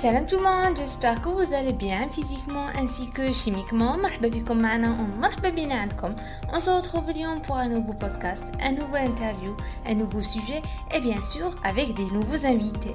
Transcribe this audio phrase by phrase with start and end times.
[0.00, 3.96] Salam tout le monde, j'espère que vous allez bien physiquement ainsi que chimiquement.
[6.52, 7.02] On se retrouve
[7.44, 10.62] pour un nouveau podcast, un nouveau interview, un nouveau sujet
[10.94, 12.94] et bien sûr avec des nouveaux invités.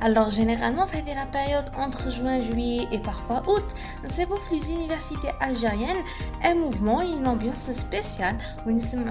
[0.00, 3.64] Alors généralement, fait la période entre juin, juillet et parfois août,
[4.08, 6.02] c'est pour les universités algériennes
[6.42, 8.36] un mouvement et une ambiance spéciale
[8.66, 9.08] où nous sommes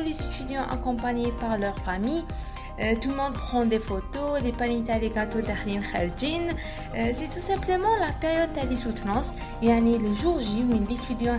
[0.00, 4.52] les étudiants accompagnés par leur famille euh, euh, tout le monde prend des photos, des
[4.52, 6.48] panitas, des gâteaux d'Arlin Kharjin.
[6.96, 9.32] Euh, c'est tout simplement la période de soutenance.
[9.60, 11.38] Il y a le jour J où l'étudiant a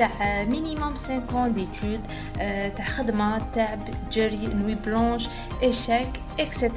[0.00, 2.00] euh, minimum 5 ans d'études,
[2.34, 3.76] t'as khadma, t'as
[4.54, 5.28] nuit blanche,
[5.60, 6.70] échec, etc.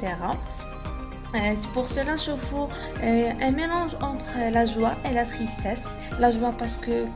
[1.35, 2.69] Euh, pour cela, je faut
[3.01, 5.83] euh, un mélange entre la joie et la tristesse.
[6.19, 7.07] La joie parce que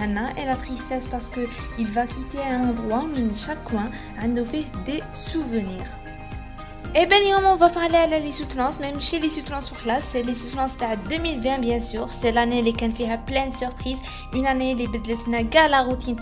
[0.00, 1.40] Hana et la tristesse parce que
[1.78, 3.88] il va quitter un endroit où chaque coin
[4.20, 5.88] a fait des souvenirs.
[6.96, 10.10] Et eh bien, on va parler à les soutenances, même chez les soutenances pour classe,
[10.12, 14.00] c'est les soutenances de 2020 bien sûr, c'est l'année qui a fait plein de surprises,
[14.32, 16.16] une année qui a la routine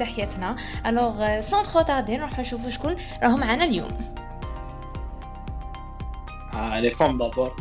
[0.83, 2.89] Alors, euh, sans trop tarder, on va voir ce qu'on
[3.37, 3.89] va اليوم.
[6.57, 7.55] Ah, les femmes d'abord.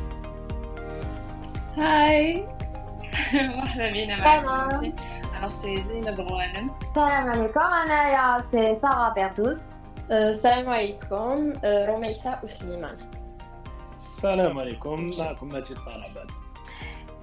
[1.78, 2.44] Hi
[3.34, 4.94] مرحبا بينا معكم
[5.42, 6.70] Alors c'est Zainab Rouanem.
[6.94, 9.60] Salam alaikum, Anaya, c'est Sarah Berdouz.
[10.12, 12.96] Euh, salam alaikum, euh, Romaïsa Ousliman.
[14.22, 16.32] Salam alaikum, معكم ماجد طلبات.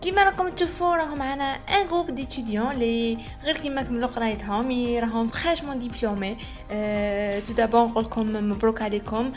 [0.03, 5.79] كيما راكم تشوفوا راهم معنا ان جروب ديتوديون اللي غير كيما كملوا قرايتهم راهم فريشمون
[5.79, 6.37] ديبلومي
[7.47, 9.33] تو دابور نقول لكم مبروك عليكم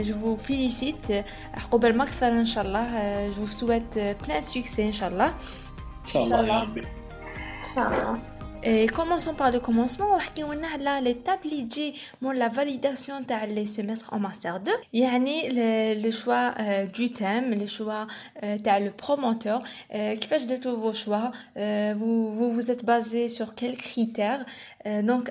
[0.00, 1.24] جو فو فيليسيت
[1.70, 6.22] قبل ما اكثر ان شاء الله جو سويت بلان سوكسي ان شاء الله ان شاء
[6.22, 8.29] الله يا ربي ان شاء الله
[8.63, 10.05] Et commençons par le commencement.
[10.37, 14.71] On a l'étape qui pour la validation des semestres en master 2.
[14.93, 18.05] Il y a le choix euh, du thème, le choix
[18.43, 19.61] euh, le promoteur.
[19.95, 24.45] Euh, qui fait de tous vos choix vous, vous vous êtes basé sur quels critères?
[24.85, 25.29] Donc,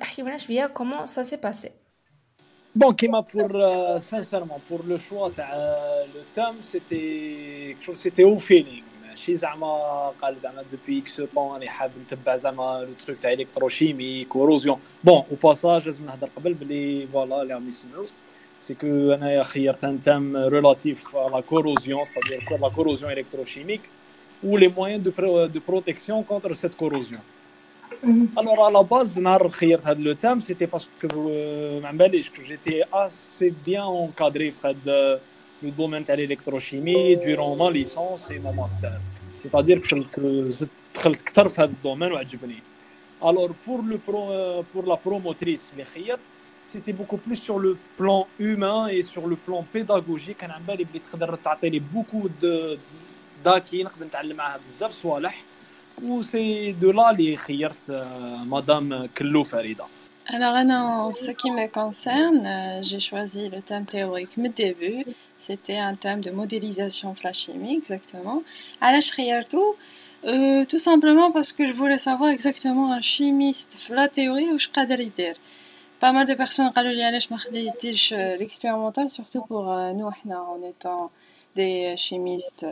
[0.73, 1.73] comment ça s'est passé?
[2.75, 3.51] Bon, Kima, pour,
[4.01, 8.83] sincèrement, pour le choix, le thème, c'était au feeling.
[9.11, 14.25] ماشي زعما قال زعما دوبي إكس بون راني حاب نتبع زعما لو تروك تاع الكتروشيمي
[14.25, 18.07] كوروزيون بون أو باساج لازم نهضر قبل بلي فوالا اللي راهم يسمعوا
[18.61, 23.81] سي كو انايا خيرت ان تام ريلاتيف لا كوروزيون ستادير لا كوروزيون الكتروشيميك
[24.43, 25.13] ou les moyens de,
[25.49, 27.21] de protection contre cette corrosion.
[28.37, 29.21] Alors à la base,
[29.99, 31.31] لو تام سيتي باسكو
[31.83, 35.21] ما باليش j'étais assez bien encadré هذا
[35.63, 38.99] le domaine de l'électrochimie durant ma licence et mon master.
[39.37, 40.65] C'est-à-dire que je
[41.49, 42.63] في هذا الدومين وعجبني.
[43.23, 44.33] Alors pour le pro,
[44.73, 45.73] pour la promotrice
[46.67, 50.85] c'était beaucoup plus sur le plan humain et sur le plan pédagogique كان عن بالي
[50.85, 52.79] بلي تقدر تعطي لي beaucoup de
[53.45, 55.07] داكي نقدر نتعلم معاها بزاف
[60.33, 65.05] Alors en ce qui me concerne, euh, j'ai choisi le thème théorique mais.
[65.39, 68.45] C'était un thème de modélisation flash chimie, exactement.
[68.81, 69.11] Alors je
[70.27, 74.69] euh, tout simplement parce que je voulais savoir exactement un chimiste, la théorie ou je
[75.99, 76.69] Pas mal de personnes
[77.19, 77.29] je
[78.13, 79.65] euh, l'expérimental, surtout pour
[79.95, 81.11] nous, en étant
[81.57, 82.65] des chimistes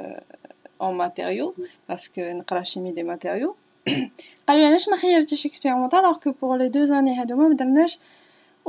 [0.78, 1.56] en matériaux,
[1.88, 3.56] parce que nous la chimie des matériaux
[4.47, 7.99] قالوا لي علاش ما خيرتيش اكسبيريمونتال alors que pour les deux années هادوما ما درناش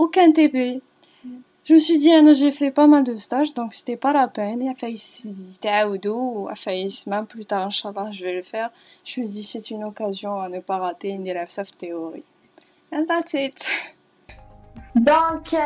[0.01, 0.81] aucun TP
[1.67, 4.29] je me suis dit انا j'ai fait pas mal de stages donc c'était pas la
[4.29, 8.71] peine et عفايس يتعاودوا عفايس même plus tard inchallah je vais le faire
[9.05, 12.25] je me suis dit c'est une occasion à ne pas rater نديرها في صف théorie
[12.93, 13.67] and that's it
[14.97, 15.57] donc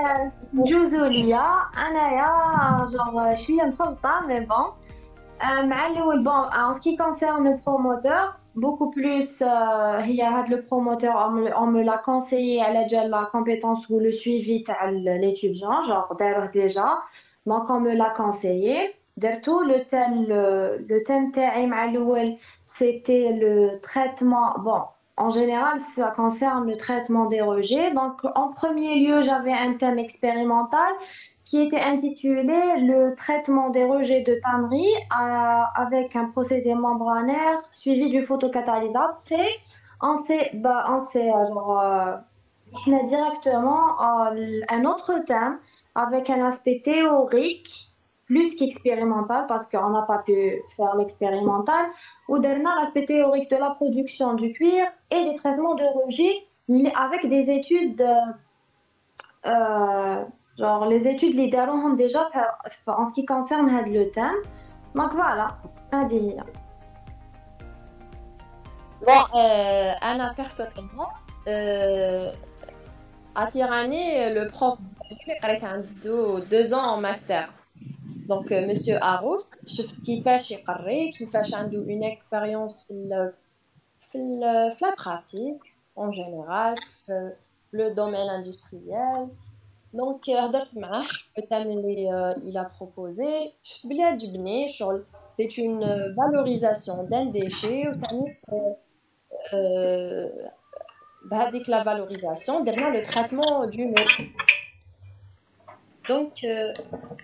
[0.54, 1.46] جوزو ليا
[1.76, 4.72] انايا genre شويه مخلطه mais bon
[5.42, 10.43] مع الاول bon en ce qui concerne le promoteur beaucoup plus euh, il y a
[10.49, 15.83] le promoteur on me, l'a conseillé à la la compétence ou le suivi de l'étudiant
[15.83, 16.99] genre d'ailleurs déjà.
[17.45, 18.95] Donc on me l'a conseillé.
[19.43, 21.31] Tout le thème le, thème
[22.65, 24.81] c'était le traitement bon
[25.17, 27.91] en général ça concerne le traitement des rejets.
[27.93, 30.93] Donc en premier lieu j'avais un thème expérimental
[31.45, 38.09] qui était intitulé Le traitement des rejets de tannerie euh, avec un procédé membranaire suivi
[38.09, 39.17] du photocatalyseur.
[39.19, 39.49] Après,
[40.01, 45.59] on s'est bah, euh, genre, euh, directement un autre thème
[45.95, 47.89] avec un aspect théorique
[48.25, 51.87] plus qu'expérimental parce qu'on n'a pas pu faire l'expérimental.
[52.29, 56.47] Ou dernier, l'aspect théorique de la production du cuir et des traitements de rejets
[56.95, 58.03] avec des études.
[60.57, 61.49] Genre, les études les
[61.85, 64.35] ont déjà fait en ce qui concerne le thème.
[64.95, 65.57] Donc voilà,
[65.91, 66.43] Adil.
[69.05, 71.09] Bon, euh, Anna, personnellement,
[71.47, 72.31] euh,
[73.35, 74.77] à Tirani, le prof,
[76.49, 77.51] deux ans en master.
[78.29, 79.65] Donc, euh, Monsieur Arous,
[80.05, 81.43] qui fait carré, qui fait
[81.89, 82.89] une expérience
[84.79, 86.75] la pratique en général,
[87.71, 89.27] le domaine industriel.
[89.93, 90.35] Donc, il
[92.57, 93.53] a proposé,
[95.37, 97.85] c'est une valorisation d'un déchet,
[99.53, 100.29] euh,
[101.25, 103.95] bah, dès que la valorisation, derrière le traitement du mot.
[106.09, 106.73] Donc, euh,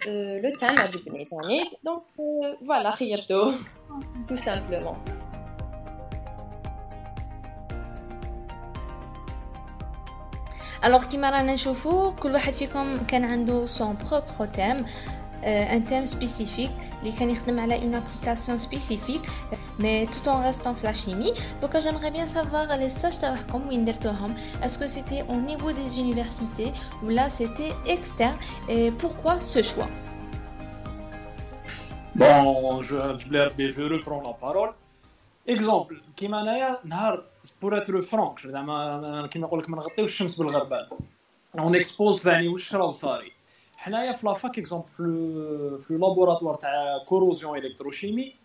[0.07, 1.83] euh, le thème a du bénéfice.
[1.83, 2.04] Donc,
[2.62, 2.95] voilà,
[4.27, 4.98] tout simplement.
[10.82, 14.84] Alors, كيما رانا نشوفو كل واحد فيكم كان عنده son propre thème
[15.44, 16.70] euh, un thème spécifique
[17.04, 19.26] les كان يخدم على une application spécifique
[19.78, 21.32] mais tout en restant flashimi
[21.62, 26.00] donc j'aimerais bien savoir les stages تاعكم وين درتوهم est-ce que c'était au niveau des
[26.00, 26.72] universités
[27.02, 28.36] ou là c'était externe
[28.69, 29.88] et pourquoi ce choix
[32.16, 34.70] Bon, je, je, je reprends la parole.
[35.49, 37.23] Exemple, كيما انايا نهار
[37.61, 40.89] pour être franc زعما كيما نقول لك ما نغطيوش الشمس بالغربال
[41.59, 43.31] اون اكسبوز يعني واش راه صاري
[43.77, 48.35] حنايا في لافاك اكزومبل في في لابوراتوار تاع كوروزيون الكتروشيمي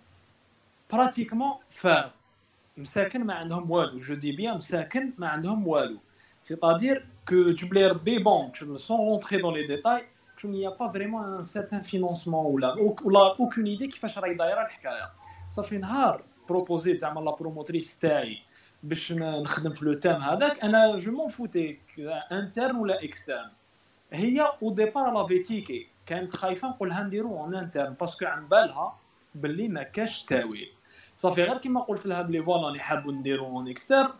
[0.93, 2.11] براتيكمون فارغ
[2.77, 5.99] مساكن ما عندهم والو جو دي بيان مساكن ما عندهم والو
[6.43, 10.05] سيتادير كو تجيب لي ربي بون سون رونتري دون لي ديتاي
[10.43, 12.75] كو نيا با فريمون ان سيرتان فينونسمون ولا
[13.05, 15.11] ولا اوكون ايدي كيفاش راهي دايره الحكاية
[15.51, 18.39] صافي نهار بروبوزيت زعما لا بروموتريس تاعي
[18.83, 21.79] باش نخدم في لو تام هذاك أنا جو مون فوتي
[22.33, 23.51] انترن ولا اكسترن
[24.13, 28.99] هي أو ديبار لا فيتيكي كانت خايفه نقولها نديرو اون انترن باسكو عن بالها
[29.35, 30.73] باللي ما كاش تاويل
[31.17, 34.11] صافي غير كيما قلت لها بلي فوالا راني حاب نديرو اون اكسترن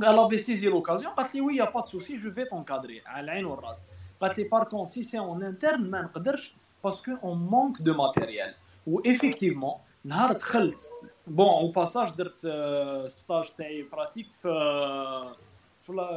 [0.00, 3.84] الا في سيزي لوكازيون قالت لي وي با سوسي جو في تونكادري على العين والراس
[4.20, 8.54] قالت لي بار كون سي سي اون انترن ما نقدرش باسكو اون مونك دو ماتيريال
[8.86, 9.74] و افيكتيفمون
[10.04, 10.82] نهار دخلت
[11.26, 12.38] بون أو باساج درت
[13.10, 14.48] ستاج تاعي براتيك في
[15.80, 16.08] في لا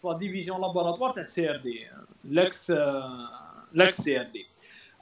[0.00, 1.88] في لا ديفيزيون لابوراتوار تاع سي ار دي
[2.24, 2.70] لاكس
[3.72, 4.46] لاكس سي ار دي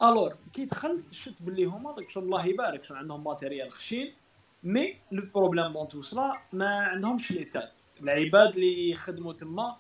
[0.02, 4.14] الور كي دخلت شفت باللي هما الله يبارك شنو عندهم ماتيريال خشين
[4.62, 7.72] مي لو بروبليم دون تو سلا ما عندهمش ليتات
[8.02, 9.76] العباد اللي يخدموا تما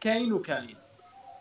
[0.00, 0.76] كاين وكاين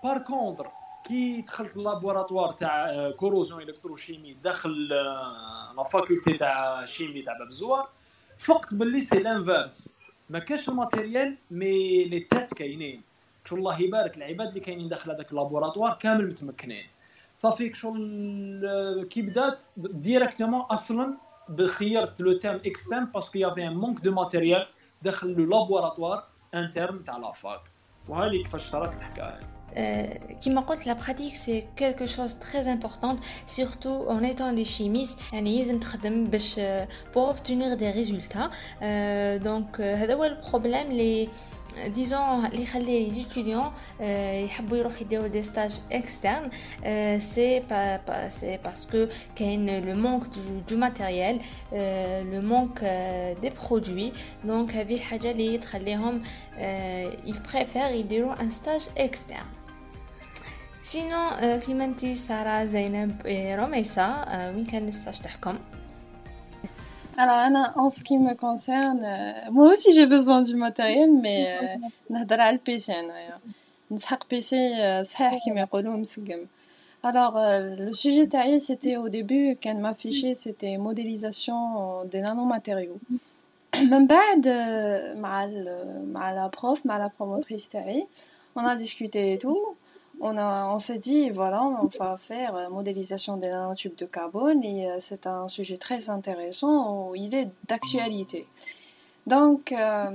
[0.04, 0.68] بار كونتر
[1.08, 7.90] كي دخلت اللابوراتوار تاع كوروزيون الكتروشيمي داخل لا فاكولتي تاع شيمي تاع باب الزوار
[8.38, 9.90] فقت باللي سي لانفيرس.
[10.30, 13.02] ما كاش الماتيريال مي لي تات كاينين.
[13.46, 16.86] شو الله يبارك العباد اللي كاينين داخل هذاك اللابوراتوار كامل متمكنين.
[17.38, 21.18] صافي شغل كي بدات ديريكتومون أصلا
[21.50, 24.68] بخيرت لو تيم اكسترن باسكو يافي ان مونك دو ماتيريال
[25.02, 26.24] داخل لو لابوراتوار
[26.54, 27.62] انترن تاع لافاك
[28.10, 29.63] وهذه كيفاش صارت الحكاية.
[30.41, 33.15] qui m'a dit la pratique c'est quelque chose de très important
[33.47, 35.21] surtout en étant des chimistes
[37.13, 38.51] pour obtenir des résultats
[38.81, 41.29] donc c'est le problème les
[41.93, 46.51] disons les étudiants euh, ils يروحوا des stages externes
[46.85, 47.63] euh, c'est
[48.31, 50.27] c'est parce que qu'il le manque
[50.67, 51.39] du, matériel
[51.73, 52.83] euh, le manque
[53.43, 54.13] des produits
[54.45, 54.75] donc
[57.27, 59.62] ils préfèrent ils un stage externe Sinon,
[61.63, 65.59] Clémenty, Sarah, Zainab et Romaisa, وين كان الستاج تاعكم
[67.21, 71.79] Alors, Anna, en ce qui me concerne, euh, moi aussi j'ai besoin du matériel, mais
[72.11, 73.39] نهضر على البيسي انايا
[73.91, 76.47] نسحق بيسي صحيح كيما يقولوا مسقم.
[77.03, 82.99] Alors, euh, le sujet taillé, c'était au début, quand m'affichait, c'était modélisation des nanomatériaux.
[83.75, 84.49] من بعد
[85.17, 85.47] مع
[86.13, 88.07] مع la prof, مع la promotrice taillée,
[88.57, 89.77] on a discuté et tout
[90.21, 94.91] on, on s'est dit, voilà, on va faire euh, modélisation des nanotubes de carbone et
[94.91, 98.47] euh, c'est un sujet très intéressant où il est d'actualité.
[99.27, 100.11] Donc euh,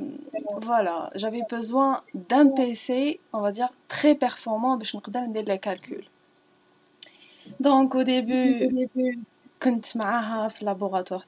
[0.62, 6.06] voilà, j'avais besoin d'un PC, on va dire, très performant pour je faire les calculs.
[7.60, 8.70] Donc au début,
[9.64, 11.24] كنت معاها في laboratoire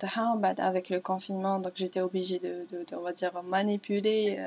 [0.59, 4.37] avec le confinement donc j'étais obligée de, de, on va dire manipuler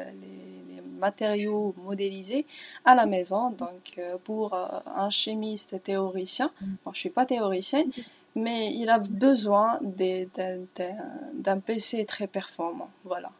[0.69, 0.72] les
[1.03, 2.45] matériaux modélisés
[2.85, 3.51] à la maison.
[3.51, 4.67] Donc, euh, pour euh,
[5.05, 6.51] un chimiste théoricien,
[6.85, 7.91] bon, je suis pas théoricienne,
[8.35, 12.91] mais il a besoin d'un PC très performant.
[13.05, 13.31] Voilà,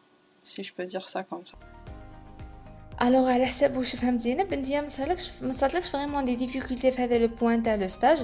[0.43, 1.57] si je peux dire ça comme ça.
[3.01, 6.91] Alors, à la حسب واش فهمتي انا بنتي ما صارلكش ما صارلكش فريمون دي ديفيكولتي
[6.91, 8.17] في هذا لو بوين تاع لو ستاج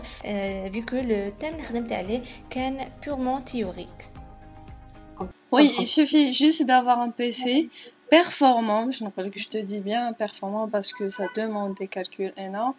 [0.74, 4.15] vu que le thème اللي خدمت عليه كان purement théorique
[5.56, 7.70] Oui, il suffit juste d'avoir un PC
[8.11, 9.05] performant, je,
[9.37, 12.75] je te dis bien performant parce que ça demande des calculs énormes.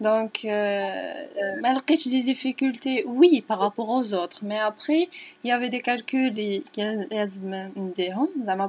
[0.00, 4.40] Donc, euh, euh, malgré des difficultés, oui, par rapport aux autres.
[4.42, 5.08] Mais après,
[5.44, 6.82] il y avait des calculs qui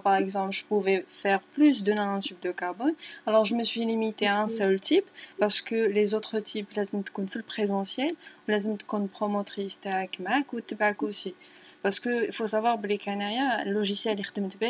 [0.04, 2.94] Par exemple, je pouvais faire plus de nanotubes de carbone.
[3.26, 5.06] Alors, je me suis limitée à un seul type
[5.40, 6.84] parce que les autres types, là,
[7.40, 8.14] le présentiel,
[8.48, 8.60] là,
[9.08, 9.80] promotrice,
[10.54, 10.60] ou
[11.02, 11.34] aussi.
[11.84, 14.18] Parce qu'il faut savoir que le logiciel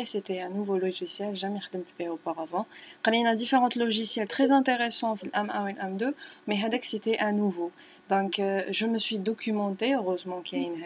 [0.04, 1.60] c'était un nouveau logiciel, jamais
[2.08, 2.66] auparavant.
[3.06, 6.14] Il y a différents logiciels très intéressants, le M1 et le M2,
[6.48, 7.70] mais c'était un nouveau.
[8.10, 10.82] Donc, euh, je me suis documentée, heureusement qu'il y a une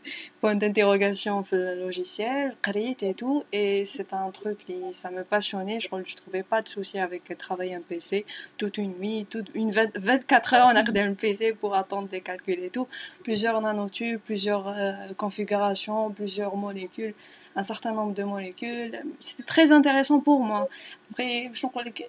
[0.40, 2.54] point d'interrogation sur le logiciel,
[3.02, 5.80] et tout, et c'est un truc qui ça me passionnait.
[5.80, 8.26] Je ne trouvais pas de souci avec travailler un PC
[8.58, 10.82] toute une nuit, toute une 24 heures, on a
[11.14, 12.86] PC pour attendre des calculs et tout.
[13.22, 17.14] Plusieurs nanotubes, plusieurs euh, configurations, plusieurs molécules
[17.55, 19.01] un certain nombre de molécules.
[19.19, 20.67] C'était très intéressant pour moi.
[21.11, 21.51] Après,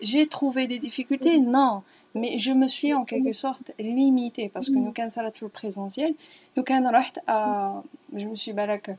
[0.02, 1.82] j'ai trouvé des difficultés Non,
[2.14, 6.14] mais je me suis en quelque sorte limitée parce que nous, quand ça le présentiel,
[6.56, 6.82] nous, quand
[7.26, 7.82] à,
[8.14, 8.90] je me suis balak.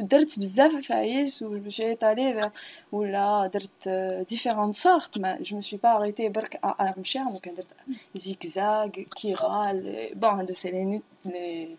[0.00, 2.50] درت بزاف فايس ومشيت étalée vers
[2.92, 3.88] ولا درت
[4.28, 7.74] différentes sortes mais je me suis pas arrêtée برك نمشي donc درت
[8.16, 11.76] zigzag chiral bon c'est les les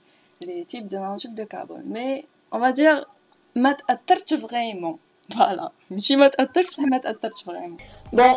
[0.47, 2.25] les types de types de carbone mais
[2.55, 3.05] on va dire
[3.55, 4.95] ما تاثرتش vraiment
[5.37, 7.77] فوالا ماشي ما تاثرتش ما تاثرتش فريمون
[8.13, 8.33] بون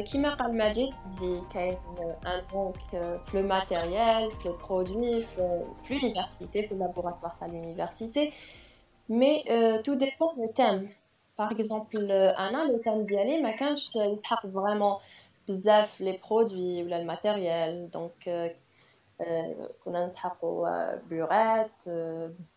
[0.00, 1.78] كيما قال ماجد اللي كاين
[2.26, 2.76] ان بونك
[3.22, 8.32] في لو ماتيريال في لو برودوي في لونيفرسيتي في اللابوراتوار تاع لونيفرسيتي
[9.08, 9.44] مي
[9.84, 10.90] تو ديبون لو تيم
[11.38, 14.96] باغ اكزومبل انا لو تيم ديالي ما كانش يسحق فريمون
[15.48, 18.54] بزاف لي برودوي ولا الماتيريال دونك
[19.84, 21.84] كنا نسحقوا بورات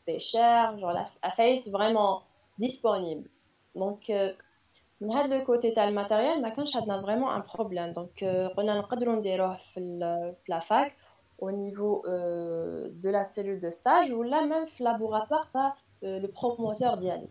[0.07, 2.21] بيشير genre la face vraiment
[2.61, 3.27] disponible
[3.75, 4.11] donc
[5.01, 8.23] من هذا لو كوتي تاع الماتيريال ما كانش عندنا فريمون ان بروبليم دونك
[8.57, 9.79] قلنا نقدروا نديروه في
[10.43, 10.95] في لا فاك
[11.41, 16.27] au niveau euh, de la cellule de stage ou là même في laboratoire تاع le
[16.27, 17.29] promoteur ديالي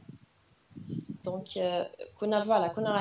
[1.24, 1.84] Donc, euh,
[2.20, 3.00] voilà, on a un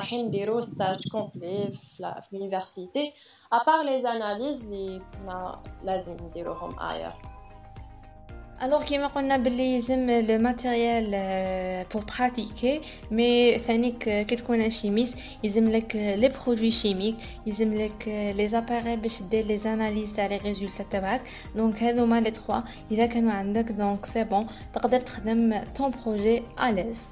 [0.61, 1.71] stage complet
[2.03, 3.13] à l'université,
[3.51, 4.69] à part les analyses,
[5.23, 5.61] on a
[6.77, 7.17] ailleurs.
[8.61, 9.29] Alors, qui m'a qu'on
[10.05, 16.29] le matériel euh, pour pratiquer, mais Fanik, euh, qu'est-ce qu'on a chimiste, ils aiment les
[16.29, 21.21] produits chimiques, ils aiment les appareils pour faire les analyses et les résultats tabac.
[21.55, 21.79] Donc,
[22.19, 23.07] les trois, il y a
[23.71, 24.89] donc c'est bon, tu peux
[25.73, 27.11] ton projet à l'aise.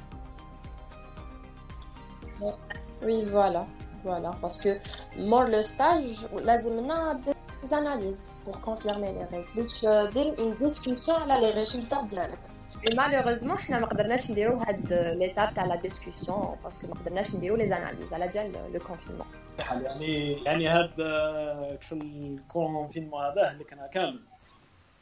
[3.02, 3.66] Oui, voilà.
[4.04, 4.78] Voilà, parce que
[5.16, 7.16] moi, le stage, لازمنا
[7.62, 10.12] des analyses pour confirmer les règles.
[10.12, 12.38] دير une discussion على les résultats ديالك.
[12.84, 14.88] Et malheureusement, حنا ما قدرناش نديرو هاد
[15.18, 19.26] l'étape تاع la discussion parce que ما قدرناش نديرو les analyses على ديال le confinement.
[19.58, 20.90] يعني يعني هاد
[21.80, 24.20] كشو الكونفينمون هذا هلكنا كامل.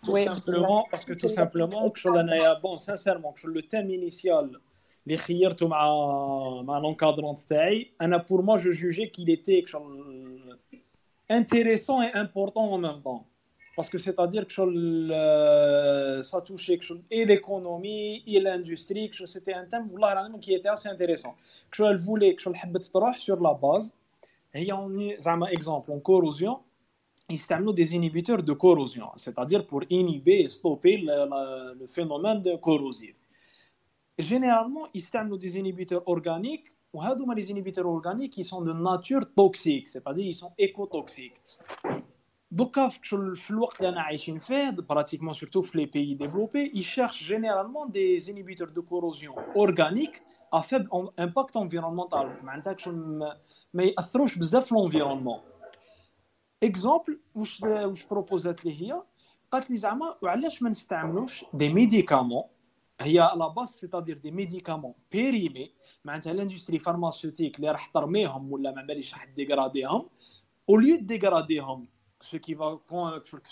[0.07, 4.61] Tout simplement parce que tout simplement كشو انايا بون sincèrement كشو le thème initial
[5.07, 5.83] اللي خيرته مع
[6.63, 9.65] مع لونكادرون تاعي انا بور موا جو جوجي كيل ايتي
[11.31, 13.25] intéressant et important en même temps.
[13.77, 16.79] Parce que c'est-à-dire que euh, ça touchait
[17.11, 19.89] et l'économie et l'industrie, c'était un thème
[20.41, 21.35] qui était assez intéressant.
[21.71, 23.97] Que elle voulait que je sur la base.
[24.53, 26.59] Et un exemple en corrosion,
[27.29, 32.57] ils utilisent des inhibiteurs de corrosion, c'est-à-dire pour inhiber et stopper le, le phénomène de
[32.57, 33.15] corrosif
[34.18, 37.02] généralement, ils utilisent des inhibiteurs organiques, ou
[37.36, 41.42] les inhibiteurs organiques qui sont de nature toxique, c'est-à-dire ils sont écotoxiques.
[42.52, 42.78] Donc,
[44.88, 50.88] pratiquement surtout les pays développés, ils cherchent généralement des inhibiteurs de corrosion organiques à faible
[51.18, 52.38] impact environnemental.
[53.74, 54.02] Mais ils
[54.40, 55.44] ne l'environnement.
[56.62, 58.54] Exemple, je propose à
[61.52, 62.50] des médicaments
[63.02, 65.72] هي على باس سيتادير دي ميديكامون بيريمي
[66.06, 70.10] معناتها لاندستري فارماسيوتيك اللي راح ترميهم ولا ما باليش راح ديغراديهم
[70.70, 71.88] أو ليو ديغراديهم
[72.32, 72.82] ce qui va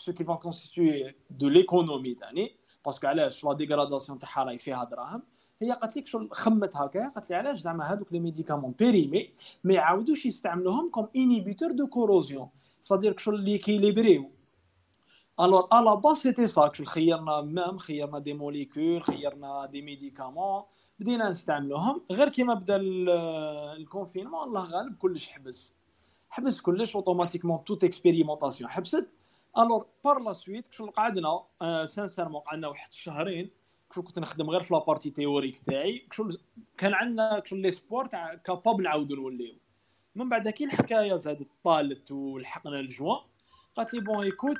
[0.06, 5.24] ce qui va constituer de l'économie تاني باسكو علاش لا ديغراداسيون تاعها راهي فيها دراهم.
[5.62, 9.30] هي قالت لك شو خمت هكا قالت لي علاش زعما هذوك لي ميديكامون بيريمي
[9.64, 12.50] ما يعاودوش يستعملوهم كوم انيبيتور دو كوروزيون
[12.82, 14.32] صدير شو اللي كيليبريو
[15.36, 16.70] À la base, c'était ça.
[16.70, 20.66] que خيرنا même, خيرنا des molécules, خيرنا des médicaments,
[21.00, 22.02] بدينا نستعملوهم.
[22.12, 22.78] غير كيما بدا
[23.78, 25.76] الكونفينمون الله غالب كلش حبس.
[26.30, 29.10] حبس كلش اوتوماتيكمون توت اكسبيريمونطاسيون حبست.
[29.58, 33.50] الور بار لا سويت كشغل قعدنا آه سانسيرمون قعدنا واحد الشهرين.
[33.90, 35.98] كشغل كنت نخدم غير في لابارتي تيوريك تاعي.
[35.98, 36.38] كشغل
[36.78, 39.56] كان عندنا كشغل لي سبور تاع كابابل نعاودو نوليو.
[40.16, 43.20] من بعد كي الحكاية زادت طالت ولحقنا الجوان
[43.76, 44.60] قالت لي بون ايكوت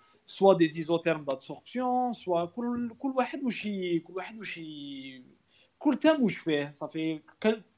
[0.25, 3.63] سوا دي زيزوتيرم دادسوربسيون سوا كل كل واحد واش
[4.07, 4.59] كل واحد واش
[5.79, 7.19] كل تام واش فيه صافي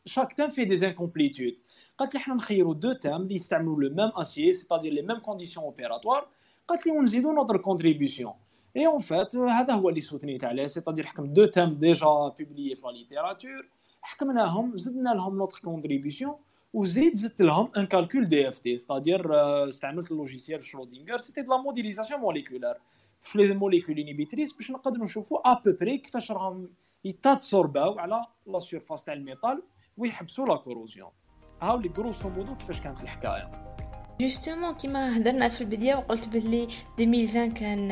[0.06, 1.58] شاك تام فيه دي زانكومبليتود
[1.98, 5.66] قالت لي حنا نخيرو دو تام اللي يستعملوا لو ميم اسي سيتادير لي ميم كونديسيون
[5.66, 6.28] اوبيراتوار
[6.68, 8.34] قالت لي ونزيدو نوتر كونتريبيسيون
[8.78, 12.88] اي اون فات هذا هو اللي سوتنيت عليه سيتادير حكم دو تام ديجا بوبليي في
[12.88, 13.70] لا ليتيراتور
[14.02, 16.36] حكمناهم زدنا لهم نوتر كونتريبيسيون
[16.74, 19.34] وزيد زدت لهم ان كالكول دي اف تي ستادير
[19.70, 22.77] استعملت اللوجيسيال شرودينغر سيتي دو لا موديليزاسيون موليكولار
[23.22, 26.70] في لي موليكول انيبيتريس باش نقدروا نشوفوا ا بري كيفاش راهم
[27.06, 29.63] يتاتسورباو على لا سيرفاس تاع الميتال
[29.98, 31.12] ويحبسوا لا كوروزيون
[31.62, 33.73] هاو لي غروسو مودو كيفاش كانت الحكاية
[34.21, 36.69] جوستومون كيما هضرنا في البدايه وقلت بلي
[37.00, 37.88] 2020 كان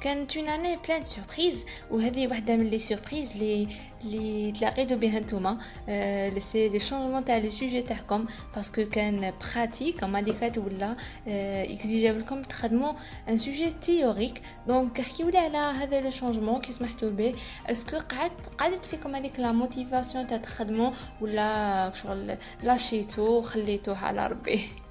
[0.00, 3.68] كانت اون اني بلان سوربريز وهذه واحده من لي سوربريز لي
[4.04, 8.24] لي تلاقيتو بها نتوما أه سي لي شونجمون تاع لي سوجي تاعكم
[8.54, 12.92] باسكو كان براتيك كما اللي كانت ولا اكزيجاب لكم تخدموا
[13.28, 17.34] ان سوجي تيوريك دونك احكيو لي على هذا لو شونجمون كي سمحتوا به
[17.66, 20.90] اسكو قعدت قعدت فيكم هذيك لا موتيفاسيون تاع تخدموا
[21.20, 24.81] ولا شغل لاشيتو خليتوه على ربي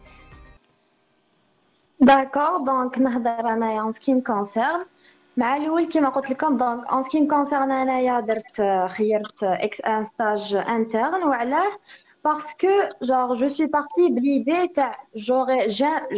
[2.02, 4.86] D'accord, donc نهضر انايا en ce qui me concerne
[5.38, 9.82] مع الاول كيما قلت لكم دونك en ce qui me concerne انايا درت خيرت اكس
[9.82, 11.72] ان ستاج انترن وعلاه
[12.28, 12.74] parce que
[13.10, 14.66] genre je suis partie l'idée
[15.16, 15.50] genre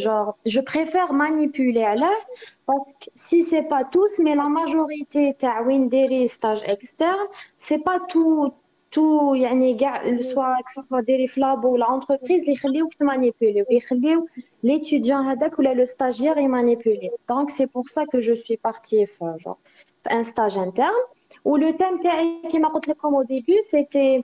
[0.05, 2.19] genre je préfère manipuler علاه
[2.67, 7.83] parce que si c'est pas tous mais la majorité تاع وين ديري stage externe c'est
[7.89, 8.53] pas tout
[8.93, 14.27] تو يعني كاع سوا سوا ديري في لاب ولا اونتربريز اللي يخليوك تمانيبولي ويخليو
[14.63, 19.37] ليتيديون هذاك ولا لو ستاجير يمانيبولي دونك سي بور سا كو جو سوي بارتي في
[19.45, 19.55] جون
[20.03, 21.05] في ان ستاج انترن
[21.45, 24.23] ولو تيم تاعي كيما قلت لكم او ديبي سيتي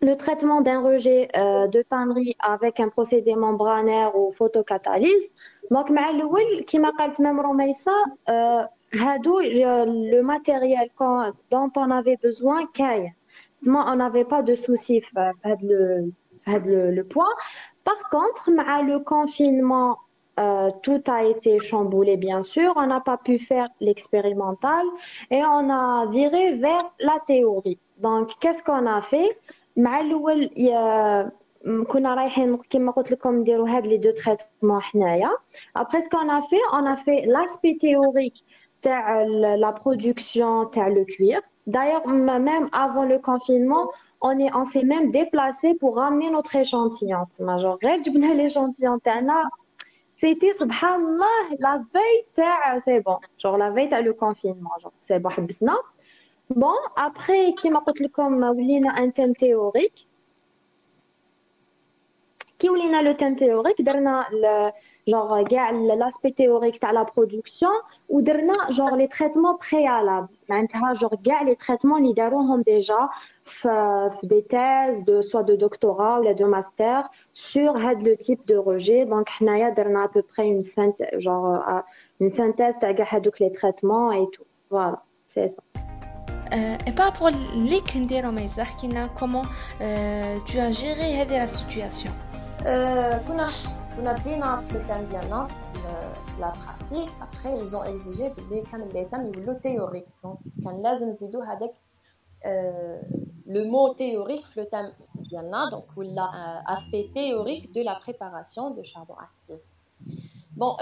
[0.00, 5.26] le traitement d'un rejet euh, de tannerie avec un procédé membranaire ou photocatalyse.
[5.70, 7.92] Donc, مع الأول كما قالت ميم رميسة
[8.94, 9.40] هادو
[10.12, 10.88] le matériel
[11.50, 13.12] dont on avait besoin كاين
[13.66, 16.12] on n'avait pas de soucis avec le,
[16.46, 17.34] le, le point.
[17.84, 19.98] Par contre, le confinement,
[20.38, 22.72] euh, tout a été chamboulé, bien sûr.
[22.76, 24.84] On n'a pas pu faire l'expérimental
[25.30, 27.78] et on a viré vers la théorie.
[27.98, 29.36] Donc, qu'est-ce qu'on a fait
[29.78, 30.50] مع الاول
[31.88, 35.30] كنا رايحين كما قلت لكم نديروا هاد لي دو تريتمون حنايا
[35.78, 38.44] après ce qu'on a fait on a fait l'aspect théorique
[38.82, 39.24] تاع
[39.56, 43.89] la production تاع le cuir D'ailleurs, même avant le confinement,
[44.21, 47.19] on est, on s'est même déplacé pour ramener notre échantillon.
[47.39, 48.99] Genre, l'échantillon
[50.13, 51.25] c'était subhanallah
[51.59, 53.17] la veille c'est bon.
[53.37, 55.31] Genre la veille le confinement genre c'est bon
[56.51, 60.07] bon après qui m'a dit comme un thème théorique.
[62.59, 63.83] Qui le thème théorique?
[65.06, 65.38] genre
[65.96, 67.70] l'aspect théorique de la production
[68.08, 73.08] ou درنا genre les traitements préalables معناتها genre كاع les traitements اللي داروهم déjà
[73.44, 78.56] في des thèses de soit de doctorat ou de master sur هاد le type de
[78.56, 81.82] rejet donc حنايا درنا à peu près une synthèse genre
[82.20, 85.62] une synthèse تاع كاع هادوك les traitements et tout voilà c'est ça
[86.86, 89.46] et par rapport les كنديرو ما يحكي لنا comment
[90.46, 92.10] tu as géré هذه la situation
[93.28, 93.48] كنا
[93.96, 95.52] كنا بدينا في التام ديالنا في
[96.40, 101.40] لا براتيك ابخي ايزون اكزيجي بلي كامل لي تام يولو تيوريك دونك كان لازم نزيدو
[101.40, 101.74] هذاك
[103.46, 106.24] لو مو تيوريك في لو تام ديالنا دونك ولا
[106.66, 109.60] اسبي تيوريك دو لا بريباراسيون دو شاربون اكتيف
[110.56, 110.76] بون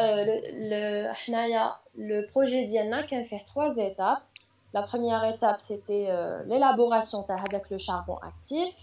[1.12, 4.23] حنايا لو بروجي ديالنا كان فيه 3 étapes
[4.77, 8.75] La première étape, c'était euh, l'élaboration avec le charbon actif.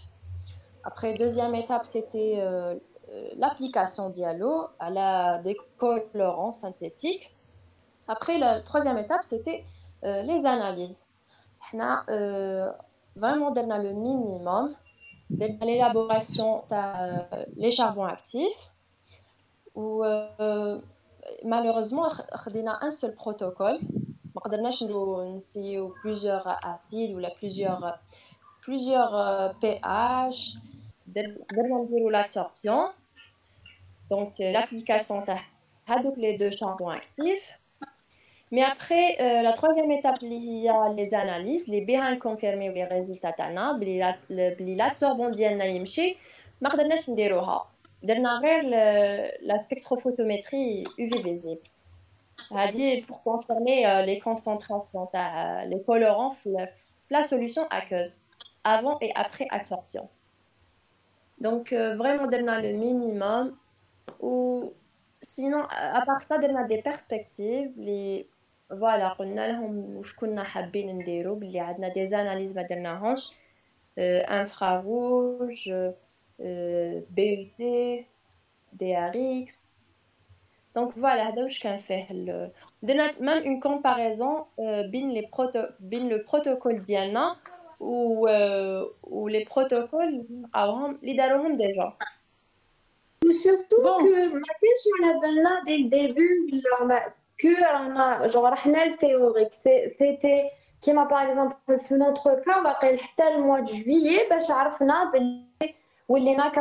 [0.82, 2.78] Après, deuxième étape, c'était euh, euh,
[3.11, 7.35] euh, l'application Diallo à la décolorant synthétique.
[8.07, 9.63] Après, la troisième étape, c'était
[10.03, 11.07] euh, les analyses.
[11.73, 12.71] On a euh,
[13.15, 14.73] vraiment on a le minimum
[15.29, 16.63] de l'élaboration
[17.55, 18.71] des charbons actifs.
[19.75, 20.03] Où,
[21.45, 23.79] malheureusement, on a un seul protocole.
[24.35, 24.71] On a
[26.01, 27.99] plusieurs acides ou plusieurs,
[28.61, 30.55] plusieurs pH.
[31.15, 32.89] On l'absorption.
[34.10, 35.40] donc l'application تاع
[35.88, 37.60] هذوك les deux charbons actifs
[38.52, 42.84] mais après euh, la troisième étape il y a les analyses les behind confirmer les
[42.84, 46.16] résultats تاعنا بلي بلي l'absorbant ديالنا يمشي
[46.60, 47.66] ما قدرناش نديروها
[48.02, 48.62] درنا غير
[49.42, 51.68] la spectrophotométrie UV visible
[52.72, 56.34] dit pour confirmer euh, les concentrations, euh, les colorants,
[57.10, 58.22] la, solution aqueuse,
[58.64, 60.08] avant et après absorption.
[61.40, 63.56] Donc, euh, vraiment, donner le minimum.
[64.19, 64.73] ou
[65.21, 67.71] sinon, à part ça, on des perspectives.
[67.77, 68.29] Les...
[68.69, 69.35] Voilà, on
[71.83, 73.15] a des analyses, on
[73.99, 75.73] euh, infrarouge,
[76.39, 78.05] euh, BUT,
[78.73, 79.73] DRX.
[80.75, 82.49] Donc voilà, donc je vais faire le...
[83.19, 85.59] même une comparaison euh, bin les proto...
[85.79, 87.37] bin le protocole d'IANA
[87.79, 91.15] ou, euh, ou les protocoles avant les
[91.57, 91.97] déjà
[93.48, 93.98] surtout bon.
[93.98, 96.50] que ما كانش على بالنا dès le début
[97.42, 99.52] que رانا genre حنا التيوريك
[99.88, 105.74] c'était كيما باغ اكزومبل في نوتر كا باقي حتى الموا دو جويي باش عرفنا بلي
[106.08, 106.52] ولينا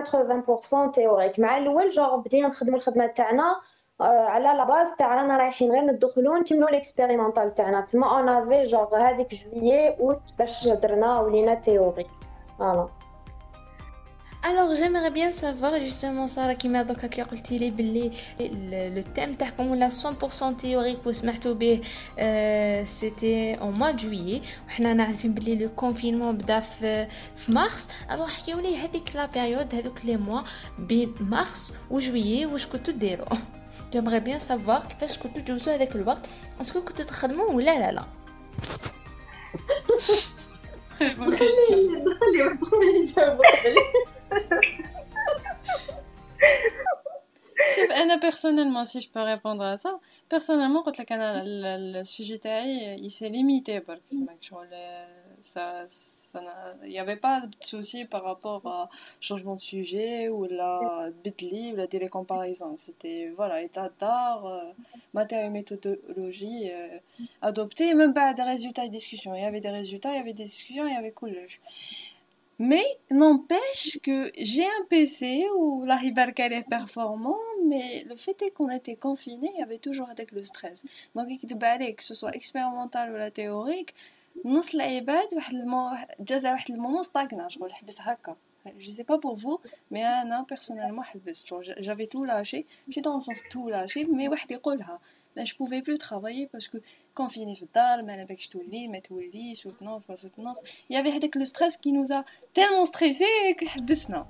[0.88, 3.56] 80% تيوريك مع الاول جوغ بدينا نخدمو الخدمه تاعنا
[4.02, 8.96] على لا باز تاع رانا رايحين غير ندخلو نكملو ليكسبيريمونطال تاعنا تما اون افي جوغ
[8.96, 12.06] هذيك جويي اوت باش درنا ولينا تيوري
[12.60, 12.88] فوالا
[14.46, 18.12] Alors j'aimerais bien savoir justement Sarah qui m'a donc قلتي لي باللي
[18.96, 19.94] le thème تاعكم ولا 100%
[20.62, 21.82] théorique وسمحتوا به
[22.86, 28.28] c'était en mois de juillet وحنا نعرفين باللي لو كونفينمون بدا في في مارس الوغ
[28.28, 30.42] حكيو لي هذيك لا بيريود هذوك لي موا
[30.80, 33.38] بين مارس وجويي واش كنتو ديروا
[33.94, 36.30] J'aimerais bien savoir كيفاش كنتو تجوزوا هذاك الوقت
[36.62, 38.06] اسكو كنتو تخدموا ولا لا لا
[39.98, 40.34] شوف
[43.22, 43.38] انا
[48.21, 52.41] personnellement, si je peux répondre à ça, personnellement, quand le, sujet
[52.99, 54.15] il s'est limité parce que
[56.85, 61.41] il n'y avait pas de souci par rapport à changement de sujet ou la bit
[61.41, 62.77] libre, la télécomparaison.
[62.77, 64.63] C'était voilà, état d'art, euh,
[65.15, 66.99] matière et méthodologie euh,
[67.41, 69.35] adoptée, même pas des résultats et discussions.
[69.35, 71.61] Il y avait des résultats, il y avait des discussions, il y avait coulage.
[72.60, 78.52] Mais n'empêche que j'ai un PC où la Hibarkal est performant, mais le fait est
[78.52, 80.84] qu'on était confiné, il y avait toujours avec le stress.
[81.16, 83.94] Donc, que ce soit expérimental ou la théorique,
[84.46, 85.90] نص العباد واحد المو...
[86.20, 88.36] جازا واحد المومون ستاغنا شغل حبس هكا
[88.80, 89.60] je sais pas pour vous
[89.92, 94.52] mais انا personnellement حبست j'avais tout lâché j'ai dans le sens tout lâché mais واحد
[94.52, 95.00] يقولها
[95.38, 96.78] mais je pouvais plus travailler parce que
[97.16, 101.38] confiné في الدار ما نبغيش تولي ما تولي soutenance ما soutenance il y avait هذاك
[101.38, 102.24] le stress qui nous a
[102.54, 104.26] tellement stressé que حبسنا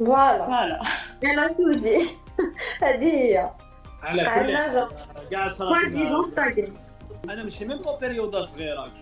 [0.00, 0.80] voilà voilà
[1.22, 2.08] elle a tout dit
[2.82, 3.50] هذه هي
[4.02, 6.54] على كل كاع صراحه
[7.24, 8.92] انا ماشي ميم با بيريود صغيره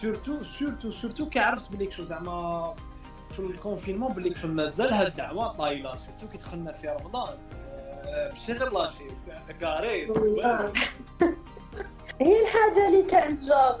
[0.00, 2.74] سورتو سورتو سورتو كي عرفت بلي شو زعما
[3.36, 7.38] شو الكونفينمون بلي شو مازال هاد الدعوه طايله سورتو كي دخلنا في رمضان
[8.49, 9.03] غير لاشي
[9.61, 10.07] كاري
[12.21, 13.77] هي الحاجة اللي كانت جوغ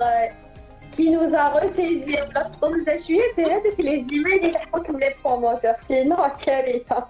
[0.97, 6.29] كي نوزا ريسيزي ولا تقول شوية سي هذوك لي زيميل اللي حكم لي بروموتور سينو
[6.45, 7.07] كارثه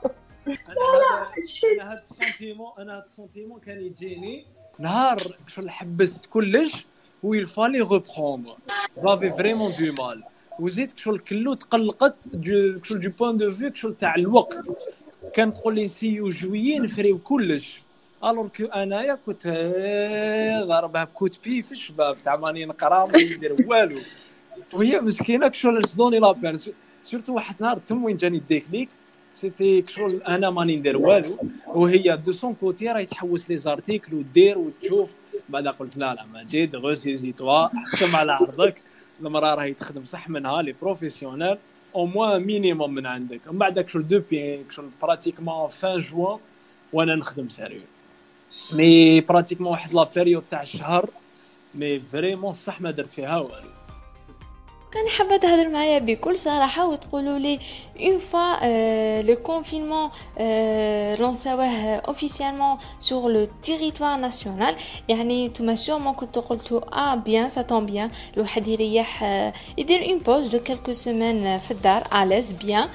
[0.47, 4.45] أنا هاد السونتيمون أنا هاد السونتيمون كان يجيني
[4.80, 5.17] نهار
[5.67, 6.86] حبست كلش
[7.23, 8.56] ويل فالي ريبروندر
[9.03, 10.23] جافي فريمون دو مال.
[10.60, 14.67] وزيد شغل كلو تقلقت دو شغل دو بوان دو فيو شغل تاع الوقت.
[15.33, 17.79] كان تقول لي سيو جويي نفريو كلش.
[18.23, 19.47] الور كو أنايا كنت
[20.67, 23.99] ضربها بكوت بي في الشباب تاع ماني نقرا ما ندير والو.
[24.73, 26.55] وهي مسكينة شغل صدوني لابير
[27.03, 28.89] سورتو واحد النهار تم وين جاني الديكليك
[29.33, 31.37] سيتي كشغل أنا ماني ندير والو.
[31.67, 35.13] وهي دو سون كوتي راهي تحوس لي زارتيكل ودير وتشوف.
[35.49, 38.81] بعد قلت لا لا مجيد غوسيزي توا حكم على عرضك
[39.19, 41.57] المرأة راهي تخدم صح منها لي بروفيسيونيل.
[41.97, 43.41] أو موان مينيموم من عندك.
[43.47, 46.39] من بعد كشغل دوبي كشغل براتيكمون فان جوان
[46.93, 47.81] وأنا نخدم سيريو
[48.73, 51.10] مي براتيكمون واحد لا بيريود تاع الشهر
[51.75, 53.76] مي فريمون صح ما درت فيها والو
[54.97, 57.60] كان حابة تهضر معايا بكل صراحة وتقولوا لي
[58.01, 60.10] اون فوا لو كونفينمون
[61.19, 64.75] لونساوه اوفيسيالمون سور لو تيريتوار ناسيونال
[65.10, 69.23] يعني نتوما سيغمون كنتو قلتو آه بيان سا طون بيان الواحد يريح
[69.77, 72.89] يدير اون بوز دو كالكو سيمين في الدار اليز بيان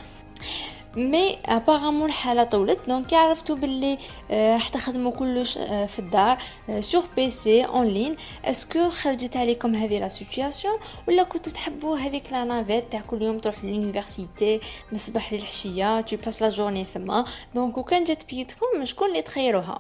[0.96, 3.98] مي ابارامون الحالة طولت دونك عرفتوا باللي
[4.30, 6.38] راح تخدموا كلش في الدار
[6.80, 10.78] سور بي سي اون لين اسكو خرجت عليكم هذه لا سيتوياسيون
[11.08, 16.16] ولا كنتوا تحبوا هذيك لا نافيت تاع كل يوم تروح لونيفرسيتي من الصباح للعشيه تو
[16.16, 17.24] باس لا جورني فما
[17.54, 19.78] دونك وكان جات بيدكم شكون اللي تخيروها؟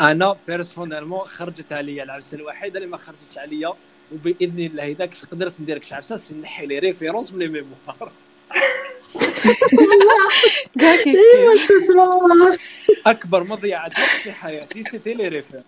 [0.00, 3.72] أنا بيرسونيلمون خرجت عليا العبسه الوحيده اللي ما خرجتش عليا.
[4.12, 8.12] وبإذن الله إذا قدرت ندير كش عبسه نحي لي ريفيرونس من لي ميموار
[13.06, 15.62] أكبر مضيعة وقت في حياتي سيتي لي ريفير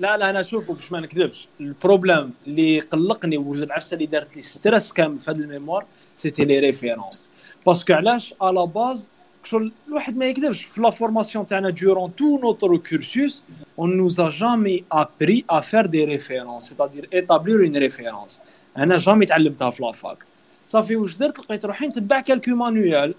[0.00, 1.48] لا لا أنا شوفوا باش ما نكذبش.
[1.60, 5.84] البروبليم اللي قلقني والعفسه اللي دارت لي ستريس كامل في هذا الميموار
[6.16, 7.28] سيتي لي ريفيرونس
[7.66, 9.08] باسكو علاش؟ على باز
[9.44, 10.64] شغل الواحد ما يكذبش.
[10.64, 13.42] في لا فورماسيون تاعنا دورون تو نوتر كورسوس
[13.78, 18.40] اون نوزا جامي ابري ا فير دي ريفيرونس سيتادير ايتابلير اون ريفيرونس
[18.76, 20.18] أنا جامي تعلمتها في لافاك
[20.66, 23.14] صافي واش درت؟ لقيت روحي نتبع كالكو مانويال.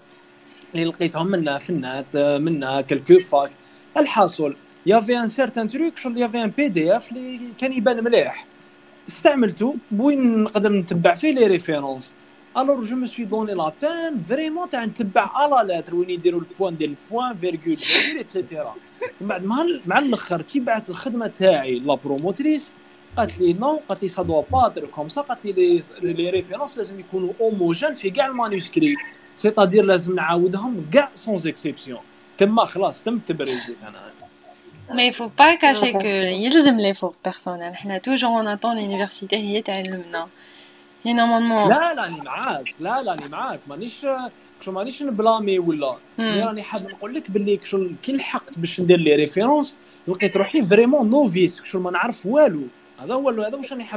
[0.74, 3.50] اللي لقيتهم منا في النات منا كالكو فاك.
[3.96, 8.46] الحاصل يافي ان سيرتان تروك شغل يافي ان بي دي إف اللي كان يبان مليح.
[9.08, 12.12] استعملته بوين نقدر نتبع فيه لي ريفيرونس
[12.58, 16.76] الوغ جو مو سوي دوني لا بان فريمون تاع نتبع على لاتر وين يديروا البوان
[16.76, 18.74] ديال البوان فيرغول فيرغول اتسيتيرا
[19.20, 19.44] من بعد
[19.86, 22.72] مع الأخر كي بعث الخدمة تاعي لا بروموتريس
[23.16, 26.78] قالت لي نو قالت لي سا دوا با تر كوم سا قالت لي لي ريفيرونس
[26.78, 32.00] لازم يكونوا اوموجين في كاع المانuscrits سيتادير لازم نعاودهم كاع سون اكسيبسيون
[32.38, 34.14] تما خلاص تم تبريزي أنا
[35.10, 39.62] il faut pas cacher que يلزم les فور بيرسونيل حنا توجور اون اتون لونيفرسيتي هي
[39.62, 40.28] تعلمنا.
[41.04, 42.74] هي نورمالمون لا لا راني معاك.
[42.80, 43.60] لا لا راني معاك.
[43.68, 44.06] مانيش
[44.60, 45.96] شو مانيش نبلامي ولا.
[46.18, 47.60] راني حاب نقول لك باللي
[48.02, 49.76] كي لحقت باش ندير لي ريفيرونس
[50.08, 52.62] لقيت روحي فريمون نوفيس شو ما نعرف والو.
[52.98, 53.06] Ah,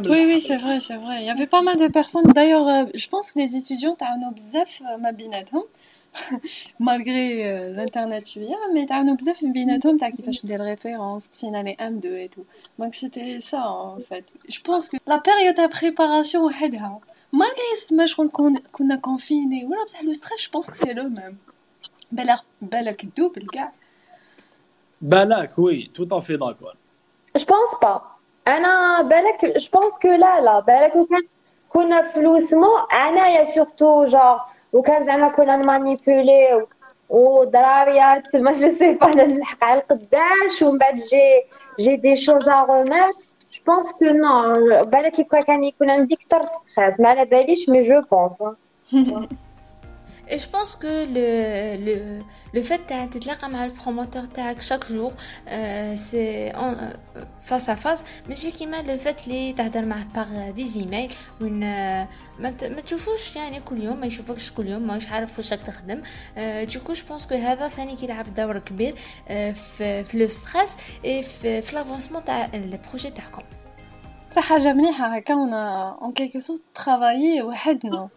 [0.09, 1.21] oui, oui, c'est vrai, c'est vrai.
[1.21, 2.25] Il y avait pas mal de personnes.
[2.33, 6.37] D'ailleurs, euh, je pense que les étudiants, tu as un obsef, euh, Mabinatom, hein.
[6.79, 10.57] malgré euh, l'internet, tu viens, mais tu as un obsef, tu as qui fait des
[10.57, 12.45] références, qui les M2 et tout.
[12.79, 14.25] Donc, c'était ça, en fait.
[14.49, 16.47] Je pense que la période de préparation,
[17.31, 19.67] malgré ce match qu'on a confiné,
[20.03, 21.37] le stress, je pense que c'est le même.
[22.11, 23.71] Balak double, gars.
[25.01, 26.73] Balak, oui, tout en fait d'accord.
[27.35, 28.16] Je pense pas.
[28.48, 31.22] انا بالك جو بونس كو لا لا بالك وكان
[31.68, 34.40] كنا في لوسمون انايا سورتو جور
[34.72, 36.66] وكان زعما كنا نمانيبيولي
[37.08, 41.42] ودراريات ما جو سي با نلحق على القداش ومن بعد جي
[41.78, 43.16] جي دي شوز ا روميت
[43.52, 47.80] جو بونس كو نو بالك يكون كان يكون عندي كثر ستريس ما على باليش مي
[47.80, 48.42] جو بونس
[50.28, 51.26] Et je pense que le,
[51.86, 52.22] le,
[52.54, 57.76] le fait de تتلاقى مع البروموتور تاعك chaque jour euh, c'est en, euh, face à
[57.76, 62.64] face ماشي كيما لو فات اللي تهدر معاه باغ دي زيميل وين آه، ما ت-
[62.64, 66.02] ما تشوفوش يعني كل يوم ما يشوفكش كل يوم ماهوش عارف واش راك تخدم
[66.74, 68.94] دوكو جو بونس كو هذا ثاني كيلعب دور كبير
[69.28, 73.42] آه، في في لو ستريس اي في في لافونسمون تاع البروجي تاعكم
[74.30, 78.08] صح حاجة مليحة هكا ونا اون كيلكو سورت ترافايي وحدنا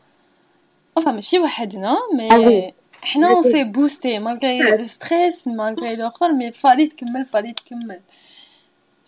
[1.01, 2.73] enfin ماشي وحدنا مي.
[3.03, 8.01] حنا اون سي بوستي مالغري لو ستريس مالغري الآخر مي فالي تكمل فالي تكمل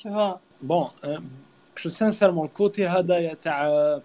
[0.01, 0.39] tu vois.
[0.63, 0.89] بون
[1.77, 4.01] شو سانسيرمون الكوتي هذايا تاع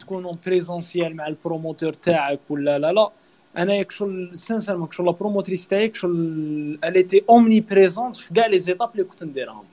[0.00, 3.10] تكون اون بريزونسيال مع البروموتور تاعك ولا لا لا
[3.56, 8.90] أنا شغل سانسيرمون شغل لا بروموتريس تاعي شغل اليتي اومني بريزونت في كاع لي زيتاب
[8.92, 9.64] اللي كنت نديرهم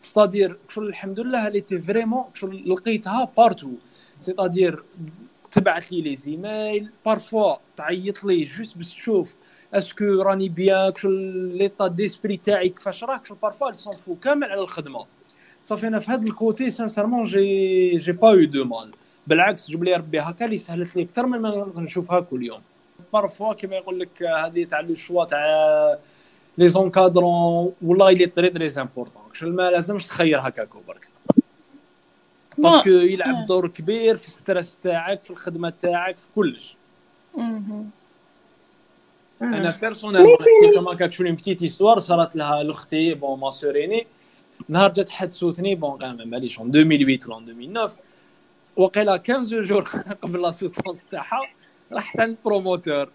[0.00, 3.70] ستادير شغل الحمد لله اليتي فريمون شغل لقيتها بارتو
[4.20, 4.82] سيتادير
[5.52, 9.34] تبعث لي لي زيميل بارفوا تعيط لي جوست باش تشوف
[9.74, 11.12] اسكو راني بيان شغل
[11.58, 15.06] ليطا ديسبري تاعي كيفاش راك بارفوا سون فو كامل على الخدمة.
[15.64, 18.90] صافي أنا في هذا الكوتي سانسيرمون جي جي با يو دو مال
[19.26, 22.60] بالعكس جاب لي ربي هكا اللي سهلت لي أكثر من ما نشوفها كل يوم.
[23.12, 25.98] بارفوا كيما يقول لك هذه تاع لو شوا تاع
[26.58, 31.08] لي زونكادرون والله اللي تري تري امبورطون ما لازمش تخير هكاكو برك
[32.58, 36.76] باسكو يلعب دور كبير في الستريس تاعك في الخدمة تاعك في كلش.
[39.42, 44.06] أنا بيرسونيلمون نحكي لكم هكاك شوية بتيت استوار صارت لها لأختي بون ما سوريني
[44.68, 46.60] نهار جات حدثوتني بون كاع ماليش.
[46.60, 47.90] 2008 ولا 2009
[48.76, 49.82] وقيلا 15 جور
[50.22, 51.40] قبل لا سوستونس تاعها
[51.92, 53.08] راحت عند البروموتور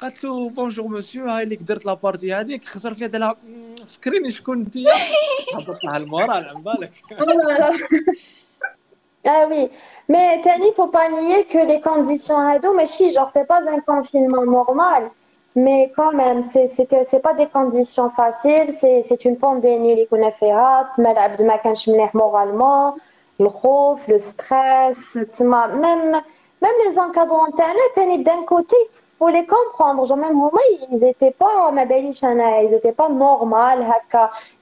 [0.00, 4.30] قالت له بونجور مسيو هاي اللي درت لابارتي هذيك خسر فيها دار لها "مم، فكريني
[4.30, 4.76] شكون انت؟
[5.56, 6.92] هبط لها المورال عن بالك.
[9.28, 9.68] Ah oui,
[10.08, 13.60] mais Tani, faut pas nier que les conditions à dos, mais si, genre, c'est pas
[13.60, 15.10] un confinement normal,
[15.56, 21.58] mais quand même, c'est pas des conditions faciles, c'est une pandémie, les connaféats, malade, ma
[22.14, 22.94] moralement,
[23.40, 26.12] le rouf, le stress, même,
[26.62, 27.48] même les encadrants,
[28.18, 28.76] d'un côté,
[29.18, 30.06] faut les comprendre.
[30.06, 30.50] Genre, même moi,
[30.90, 33.86] ils n'étaient pas, ma belle ils n'étaient pas normal.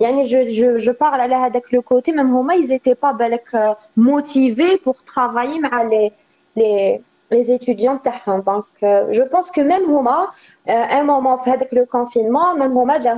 [0.01, 3.75] Yani, je, je, je parle avec le côté, même moi, ils n'étaient pas bah, euh,
[3.97, 6.12] motivés pour travailler avec ah, les,
[6.57, 8.01] les, les étudiants.
[8.27, 10.31] Donc, euh, je pense que même moi,
[10.69, 13.12] à un moment, avec le confinement, même moi, j'ai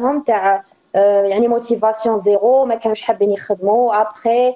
[0.95, 4.55] يعني motivation zéro ما كانوش حابين يخدموا après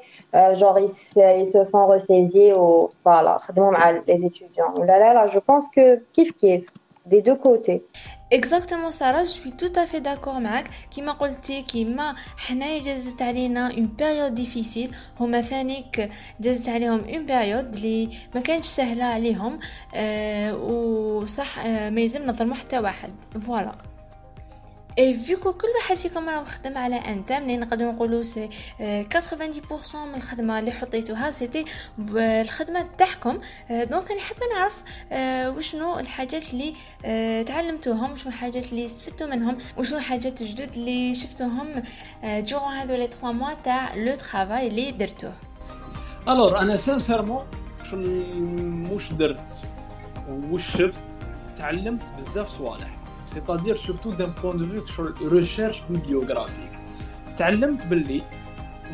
[0.54, 5.28] genre ils, ils se sont ressaisis ou voilà خدموا مع les étudiants là là là
[5.28, 6.65] je pense que kiff kiff
[7.06, 7.84] des deux côtés
[8.32, 13.69] Exactement Sarah, je suis tout à fait d'accord معك كيما قلتي كيما حنايا جازت علينا
[13.69, 19.60] une période difficile هما ثانيك جازت عليهم une période اللي ما كانش سهله عليهم
[19.95, 23.12] أه وصح أه ما يلزم نظلموا حتى واحد
[23.48, 23.88] فوالا
[24.98, 29.96] اي فيكو كل واحد فيكم راه خدم على ان تام اللي نقدروا نقولوا سي 90%
[29.96, 31.64] من الخدمة اللي حطيتوها سيتي
[32.16, 33.40] الخدمة تاعكم.
[33.70, 34.83] دونك أنا حابه نعرف
[35.57, 36.74] وشنو الحاجات اللي
[37.44, 41.83] تعلمتوهم وشنو الحاجات اللي استفدتوا منهم وشنو الحاجات الجدد اللي شفتوهم
[42.24, 45.33] جورون هذو لي 3 موا تاع لو ترافاي اللي درتوه.
[46.29, 47.46] الور أنا سانسيرمون
[48.90, 49.48] واش درت
[50.29, 51.18] واش شفت
[51.59, 53.00] تعلمت بزاف صوالح.
[53.30, 56.76] c'est-à-dire surtout d'un point de vue sur recherche bibliographique
[57.38, 58.24] تعلمت باللي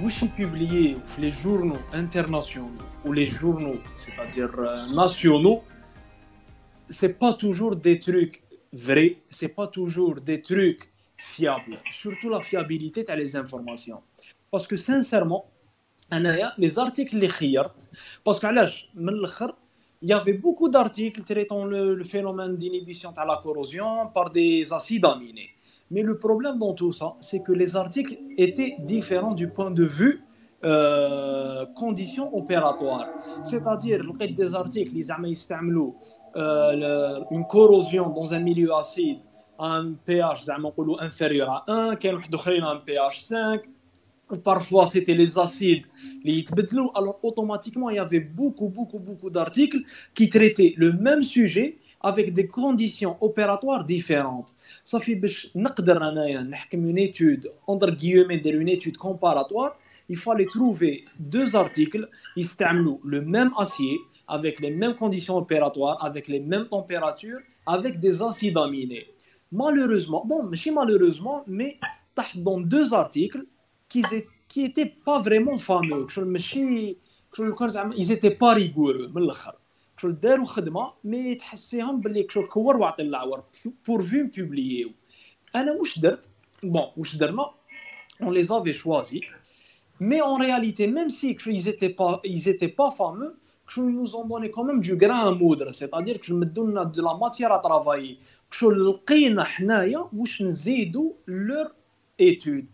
[0.04, 4.52] وش publié les journaux internationaux ou les journaux c'est-à-dire
[4.96, 5.64] nationaux
[6.90, 10.84] c'est pas toujours des trucs vrais c'est pas toujours des trucs
[11.18, 14.02] fiables surtout la fiabilité de les informations
[14.52, 15.44] parce que sincèrement
[16.14, 17.90] انايا les articles اللي خيرت
[18.30, 19.56] parce que علاش من الاخر
[20.03, 25.05] il y avait beaucoup d'articles traitant le, phénomène d'inhibition à la corrosion par des acides
[25.05, 25.51] aminés.
[25.91, 29.85] Mais le problème dans tout ça, c'est que les articles étaient différents du point de
[29.85, 30.23] vue
[30.65, 33.09] euh, conditions opératoires.
[33.45, 35.95] C'est-à-dire, le des articles, ils ont
[36.37, 39.19] euh, une corrosion dans un milieu acide
[39.59, 40.45] à un pH
[41.01, 43.63] inférieur à 1, un pH 5,
[44.43, 45.85] Parfois, c'était les acides,
[46.25, 46.45] les
[46.97, 49.79] Alors, automatiquement, il y avait beaucoup, beaucoup, beaucoup d'articles
[50.15, 54.55] qui traitaient le même sujet avec des conditions opératoires différentes.
[54.83, 55.15] Ça fait
[56.73, 59.79] une étude, entre guillemets, une étude comparatoire.
[60.09, 62.49] Il fallait trouver deux articles, ils
[63.05, 68.57] le même acier, avec les mêmes conditions opératoires, avec les mêmes températures, avec des acides
[68.57, 69.07] aminés.
[69.53, 71.79] Malheureusement, bon, mais malheureusement, mais
[72.37, 73.45] dans deux articles,
[73.90, 74.02] qui
[74.50, 76.98] qui étaient pas vraiment fameux ماشي
[78.02, 79.54] ils étaient pas rigoureux من الاخر
[79.98, 83.44] كشغل داروا خدمه مي تحسيهم باللي كشغل كور وعطي العور
[83.88, 84.92] بورفو بوبلييو
[85.56, 86.30] انا واش درت
[86.64, 87.46] بون واش درنا
[88.22, 89.22] on les avait choisis
[90.00, 93.34] mais en réalité même si ils étaient pas ils étaient pas fameux
[93.78, 97.02] ils nous ont donné quand même du grain à moudre c'est-à-dire que مدوا لنا de
[97.02, 98.18] la matière à travailler
[98.52, 101.68] كشغل لقينا حنايا واش نزيدوا leur
[102.23, 102.65] étude.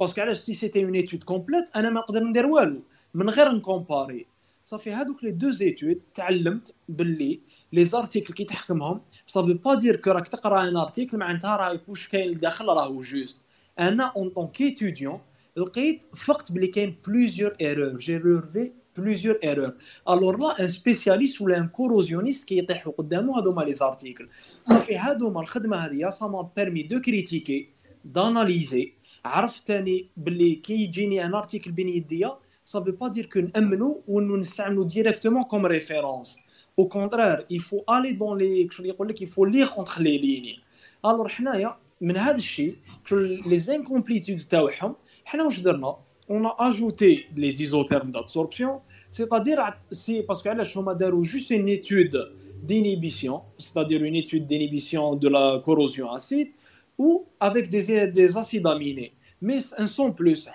[0.00, 2.82] باسكو علاش سي سيتي اون ايتود كومبليت أنا ما نقدر ندير والو.
[3.14, 4.26] من غير نكومباري.
[4.64, 7.40] صافي هادوك لي دوز ايتود تعلمت باللي
[7.72, 12.08] لي زارتيكل كي تحكمهم صافي با دير كو راك تقرأ ان ارتيكل معناتها راه واش
[12.08, 13.44] كاين لداخل راهو جوست
[13.78, 15.20] أنا اون طون كيتوديون
[15.56, 19.72] لقيت فقت بلي كاين بليزيور ايرور جي ريرفي بليزيور ايرور
[20.08, 24.28] الور لا ان سبيسياليست ولا ان كوروزيونيست كيطيحوا قدامه هذوما لي زارتيكل
[24.64, 27.73] صافي هادوما الخدمة هذه سا ما بيرمي دو كريتيكي
[28.05, 28.93] داناليزي
[29.25, 34.83] عرفت ثاني باللي كي يجيني ان ارتيكل بين يديا سافي با دير كو نامنو ونستعملو
[34.83, 36.39] ديريكتومون كوم ريفيرونس
[36.79, 40.59] او كونترير يفو الي دون لي شغل يقول لك يفو ليغ اونتر لي ليني
[41.05, 42.75] الور حنايا من هذا الشيء
[43.11, 45.95] لي زانكومبليتود تاعهم حنا واش درنا
[46.29, 49.59] on a ajouté les isothermes d'absorption, c'est-à-dire,
[49.91, 52.17] c'est parce que là, on a juste une étude
[52.61, 56.49] d'inhibition, c'est-à-dire une étude d'inhibition de la corrosion acide,
[56.97, 59.13] ou avec des, des acides aminés.
[59.41, 60.49] Mais un son plus,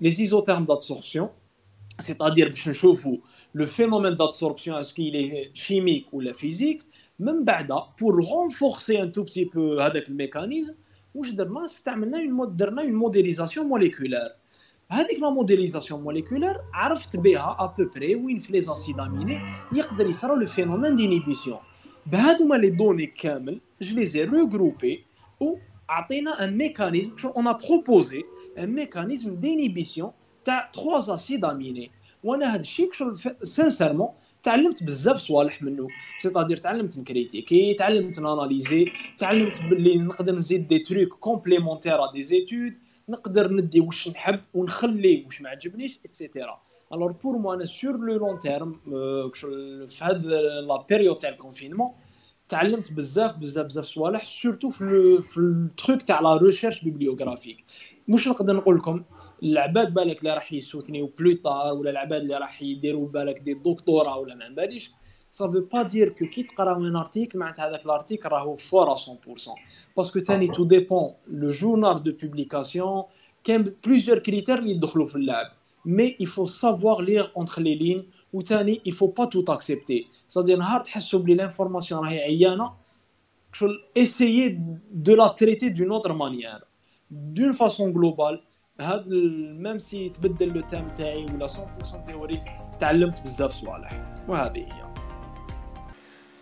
[0.00, 1.30] les isothermes d'absorption,
[1.98, 2.50] c'est-à-dire
[3.52, 6.82] le phénomène d'absorption, est-ce qu'il est chimique ou physique,
[7.18, 7.44] même
[7.96, 10.76] pour renforcer un tout petit peu avec le mécanisme,
[11.22, 14.30] c'est une, une modélisation moléculaire.
[14.90, 19.40] هذيك لا موديليزاسيون موليكولار عرفت بها ابوبري وين في لي زاسيد اميني
[19.72, 21.58] يقدر يصرى لو فينومين دينيبيسيون
[22.06, 24.97] بهذوما لي دوني كامل je les ai regroupés
[25.39, 25.49] ou
[25.89, 28.19] un mécanisme, on a proposé
[28.57, 30.13] un mécanisme d'inhibition.
[30.45, 31.91] تاع 3 اسيد اميني
[32.23, 32.89] وأنا هذا الشيء
[33.43, 34.09] سانسيرمون
[34.43, 41.07] تعلمت بزاف صوالح منه سيتادير تعلمت نكريتيكي تعلمت ناناليزي تعلمت باللي نقدر نزيد دي تروك
[41.07, 42.73] كومبليمونتير دي زيتود
[43.09, 46.61] نقدر ندي واش نحب ونخلي واش ما عجبنيش اتسيتيرا
[46.93, 48.79] الوغ بور مو أنا سور لو لون تيرم
[49.85, 51.91] في هاد لا بيريود تاع الكونفينمون
[52.53, 57.65] تعلمت بزاف بزاف بزاف صوالح سورتو في في التروك تاع لا ريشيرش بيبليوغرافيك
[58.07, 59.03] مش نقدر نقول لكم
[59.43, 64.35] العباد بالك اللي راح يسوتنيو بلوطار ولا العباد اللي راح يديروا بالك دي دكتوراه ولا
[64.35, 64.91] ما باليش
[65.29, 68.99] سا فو با دير كو كي تقرا ان ارتيكل معناتها هذاك الارتيكل راهو فور 100%
[69.97, 73.03] باسكو ثاني تو ديبون لو جورنال دو بوبليكاسيون
[73.43, 75.45] كاين بليزيور كريتير اللي يدخلوا في اللعب.
[75.85, 80.58] مي il faut savoir lire entre les lignes وثاني il faut pas tout accepter c'est-à-dire
[80.58, 82.72] نهار تحسوا بلي لانفورماسيون راهي عيانه
[83.52, 84.58] شغل essayer
[84.92, 86.60] de la traiter d'une autre manière
[87.10, 88.40] d'une façon globale
[88.80, 92.42] هذا ميم سي تبدل لو تام تاعي ولا 100% تيوريك
[92.80, 94.92] تعلمت بزاف صوالح وهذه هي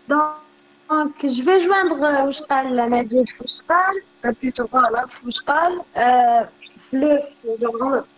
[0.09, 5.81] دونك جو في جواندغ واش قال نبيل واش قال بلوتو فوالا واش قال
[6.91, 7.19] le,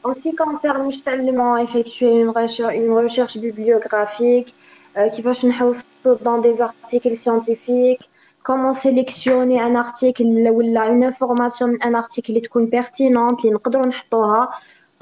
[0.03, 4.55] en ce qui concerne واش تعلموا effectuer une recherche, une recherche bibliographique
[4.97, 5.31] euh, qui va
[6.21, 8.09] dans des articles scientifiques
[8.43, 10.23] comment sélectionner un article
[10.53, 14.49] ou une information un article qui est pertinente اللي نقدروا نحطوها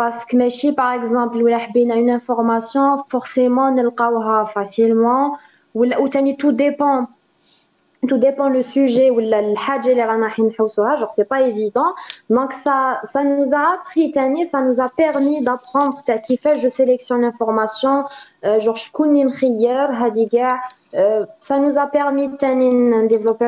[0.02, 5.38] parce que ماشي par exemple ولا حبينا une information forcément نلقاوها facilement
[5.76, 7.08] ولا ou تاني tout dépend
[8.09, 9.43] tout dépend le sujet ou la
[10.97, 11.95] genre c'est pas évident
[12.31, 16.69] donc ça ça nous a appris tani ça nous a permis d'apprendre qui fait je
[16.69, 18.05] sélectionne l'information
[18.45, 18.91] euh, genre je
[20.95, 23.47] euh, ça nous a permis de développer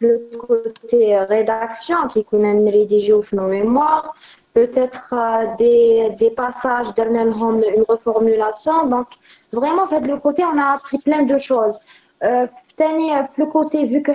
[0.00, 4.14] le côté euh, rédaction qui connaît rédiger ou nos mémoires
[4.56, 5.14] peut-être
[5.58, 6.86] des, des passages,
[7.76, 8.86] une reformulation.
[8.86, 9.06] Donc,
[9.52, 11.76] vraiment, fait, le côté, on a appris plein de choses
[12.22, 14.12] le côté vu que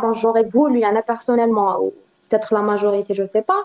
[0.00, 1.92] bon, j'aurais voulu il y en a personnellement ou
[2.28, 3.64] peut-être la majorité je sais pas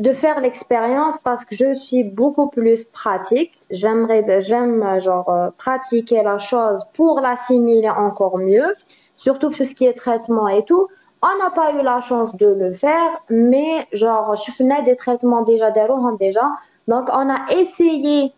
[0.00, 3.52] de faire l'expérience parce que je suis beaucoup plus pratique.
[3.70, 8.72] J'aimerais, j'aime genre euh, pratiquer la chose pour l'assimiler encore mieux,
[9.16, 10.88] surtout tout ce qui est traitement et tout.
[11.22, 15.42] On n'a pas eu la chance de le faire, mais genre je faisais des traitements
[15.42, 16.48] déjà déjà.
[16.88, 18.32] Donc on a essayé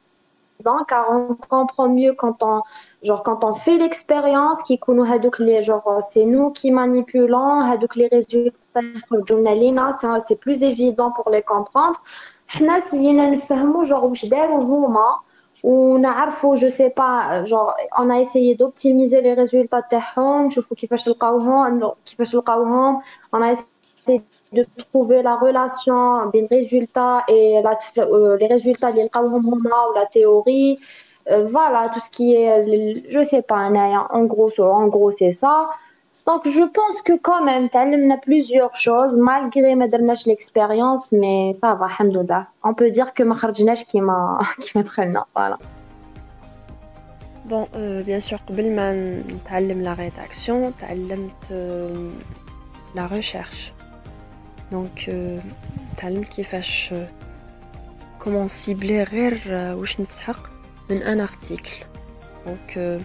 [0.65, 2.61] donc car on comprend mieux quand on
[3.03, 4.79] genre quand on fait l'expérience qui
[5.39, 7.61] les genre c'est nous qui manipulons
[7.95, 8.81] les résultats
[10.27, 11.99] c'est plus évident pour les comprendre
[12.47, 15.19] حنا سينا نفهموا genre واش داروا هما
[15.63, 21.91] ونعرفوا je sais pas genre on a essayé d'optimiser les résultats تاعهم نشوفوا كيفاش لقاوهم
[22.05, 23.01] كيفاش لقاوهم
[23.35, 24.21] on a essayé
[24.53, 29.93] de trouver la relation بين résultats et la, euh, les résultats اللي لقاوهم هما ou
[29.99, 30.77] la théorie
[31.29, 32.65] euh, voilà, tout ce qui est,
[33.09, 33.69] je sais pas,
[34.17, 35.67] en gros, en gros c'est ça.
[36.25, 37.69] Donc je pense que quand même,
[38.11, 42.47] a plusieurs choses, malgré ma dernière l'expérience, mais ça va, alhamdoulilah.
[42.63, 43.35] On peut dire que ma
[43.89, 44.83] qui m'a qui m'a
[45.35, 45.57] voilà.
[47.45, 52.11] Bon, euh, bien sûr, قبل ما نتعلم la rédaction, تعلمت euh,
[52.95, 53.73] la recherche.
[54.71, 55.11] Donc
[55.97, 56.93] تعلمت كيفاش
[58.19, 59.41] comment cibler غير
[59.75, 60.49] واش نسحق
[60.89, 61.71] من ان ارتيكل
[62.45, 63.01] دونك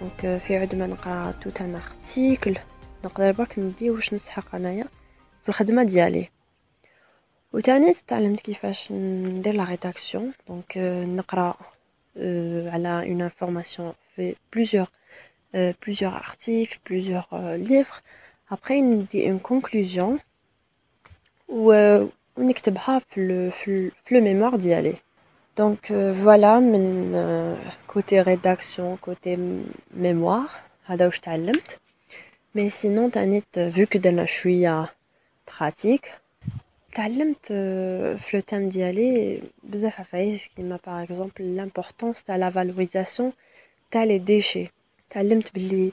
[0.00, 2.58] دونك في عد ما نقرا توت ان ارتيكل
[3.04, 4.84] نقدر برك ندي واش نسحق انايا
[5.42, 6.28] في الخدمه ديالي
[7.52, 10.78] وتاني تعلمت كيفاش ندير لا ريداكسيون دونك
[11.18, 11.54] نقرا
[12.72, 14.86] على اون انفورماسيون في بليزيور
[15.54, 18.02] بليزيور ارتيكل بليزيور ليفر
[18.50, 20.18] ابري ندي اون كونكلوزيون
[21.48, 24.94] ونكتبها في في لو ميموار ديالي
[25.58, 27.56] Donc euh, voilà, من euh,
[27.88, 29.36] côté rédaction, côté
[29.92, 31.78] mémoire, هذا واش تعلمت.
[32.54, 34.92] Mais sinon تانيت vu que درنا شوية
[35.50, 36.08] pratique,
[36.94, 37.46] تعلمت
[38.18, 43.32] في لو تام ديالي بزاف عفايس كيما par exemple l'importance تاع la valorisation
[43.90, 44.68] تاع les déchets.
[45.10, 45.92] تعلمت بلي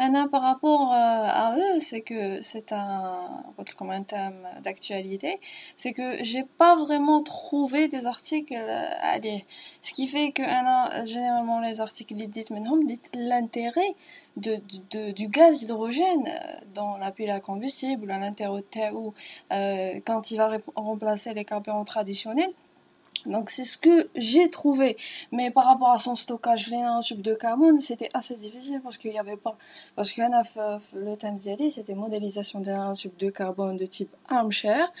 [0.00, 3.44] Maintenant, par rapport euh, à eux, c'est que c'est un,
[3.90, 5.38] un thème d'actualité,
[5.76, 8.54] c'est que j'ai pas vraiment trouvé des articles
[9.18, 9.42] lire.
[9.82, 10.42] Ce qui fait que
[11.04, 12.48] généralement les articles disent
[13.12, 13.94] l'intérêt
[14.38, 16.30] de, de, du gaz d'hydrogène
[16.74, 18.62] dans la pile à combustible, à l'intérieur
[18.94, 19.12] ou
[19.52, 22.54] euh, quand il va remplacer les carburants traditionnels.
[23.26, 24.96] Donc c'est ce que j'ai trouvé.
[25.32, 26.70] Mais par rapport à son stockage
[27.04, 29.56] tube de carbone, c'était assez difficile parce qu'il n'y avait pas.
[29.96, 30.22] Parce que
[30.94, 34.92] le thème d'y c'était modélisation d'un tube de carbone de type armchair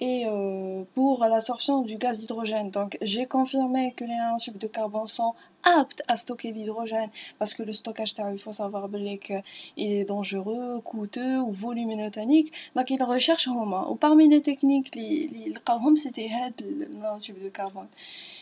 [0.00, 2.70] et euh, pour l'absorption du gaz d'hydrogène.
[2.70, 7.62] Donc j'ai confirmé que les nanotubes de carbone sont aptes à stocker l'hydrogène parce que
[7.62, 8.88] le stockage il faut savoir
[9.18, 9.42] qu'il
[9.76, 12.52] est dangereux, coûteux ou voluminotonique.
[12.76, 13.54] Donc il recherche un
[13.90, 15.54] Ou parmi les techniques, les
[15.96, 16.28] c'était
[16.60, 17.88] le nanotube de carbone.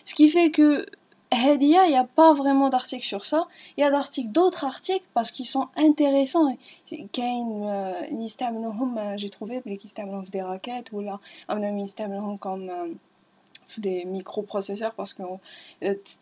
[0.05, 0.87] Ce qui fait que
[1.32, 3.48] il n'y a pas vraiment d'articles sur ça.
[3.76, 6.48] Il y a d'articles, d'autres articles parce qu'ils sont intéressants.
[6.92, 7.08] j'ai
[9.30, 11.20] trouvé qu'ils يستعملوهم des raquettes ou là,
[11.50, 12.98] يستعملوهم comme
[13.78, 15.24] des microprocesseurs parce que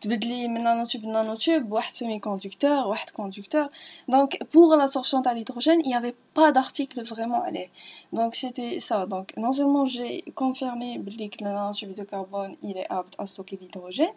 [0.00, 3.68] تبدلي من nanotube nanotube واحد semi-conducteur واحد conducteur
[4.08, 7.68] donc pour l'absorption de l'hydrogène il n'y avait pas d'article vraiment à l'air
[8.12, 11.00] donc c'était ça donc non seulement j'ai confirmé
[11.32, 14.16] que le nanotube de carbone il est apte à stocker l'hydrogène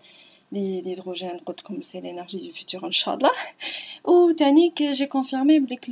[0.55, 3.33] l'hydrogène comme c'est l'énergie du futur inchallah.
[4.07, 4.33] Ou
[4.95, 5.91] j'ai confirmé que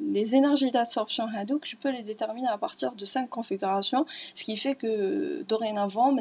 [0.00, 4.56] les énergies d'absorption hadouk je peux les déterminer à partir de 5 configurations ce qui
[4.56, 6.12] fait que dorénavant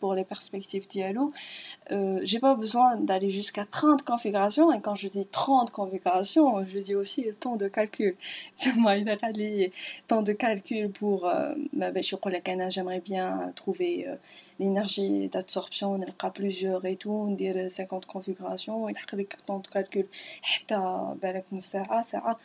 [0.00, 1.32] pour les perspectives dialogue
[1.92, 6.78] euh, j'ai pas besoin d'aller jusqu'à 30 configurations et quand je dis 30 configurations je
[6.78, 8.16] dis aussi le temps de calcul.
[9.40, 9.70] Le
[10.06, 14.16] temps de calcul pour euh, bah, que j'aimerais bien trouver euh,
[14.58, 19.68] l'énergie d'absorption on a plusieurs et tout on dire 50 configurations et le temps de
[19.68, 20.06] calcul.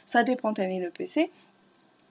[0.05, 1.31] Ça dépend de le PC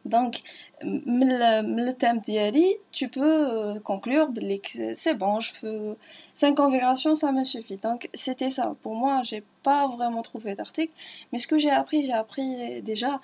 [0.05, 0.43] donc,
[0.83, 4.29] le thème d'Yali, tu peux euh, conclure
[4.59, 5.97] que c'est bon, je fais
[6.35, 7.79] 5 configurations, ça me suffit.
[7.79, 8.75] Donc, c'était ça.
[8.83, 10.93] Pour moi, j'ai pas vraiment trouvé d'article,
[11.33, 13.19] mais ce que j'ai appris, j'ai appris déjà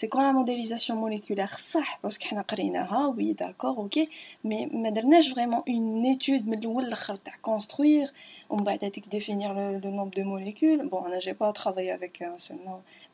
[0.00, 3.98] c'est quoi la modélisation moléculaire ça parce qu'on a قريناها oui d'accord ok
[4.44, 8.10] mais ما درناش vraiment une étude من الاول لاخر تاع construire
[8.50, 12.38] ومن بعد définir le, le nombre de molécules bon انا j'ai pas travaillé avec un
[12.38, 12.58] seul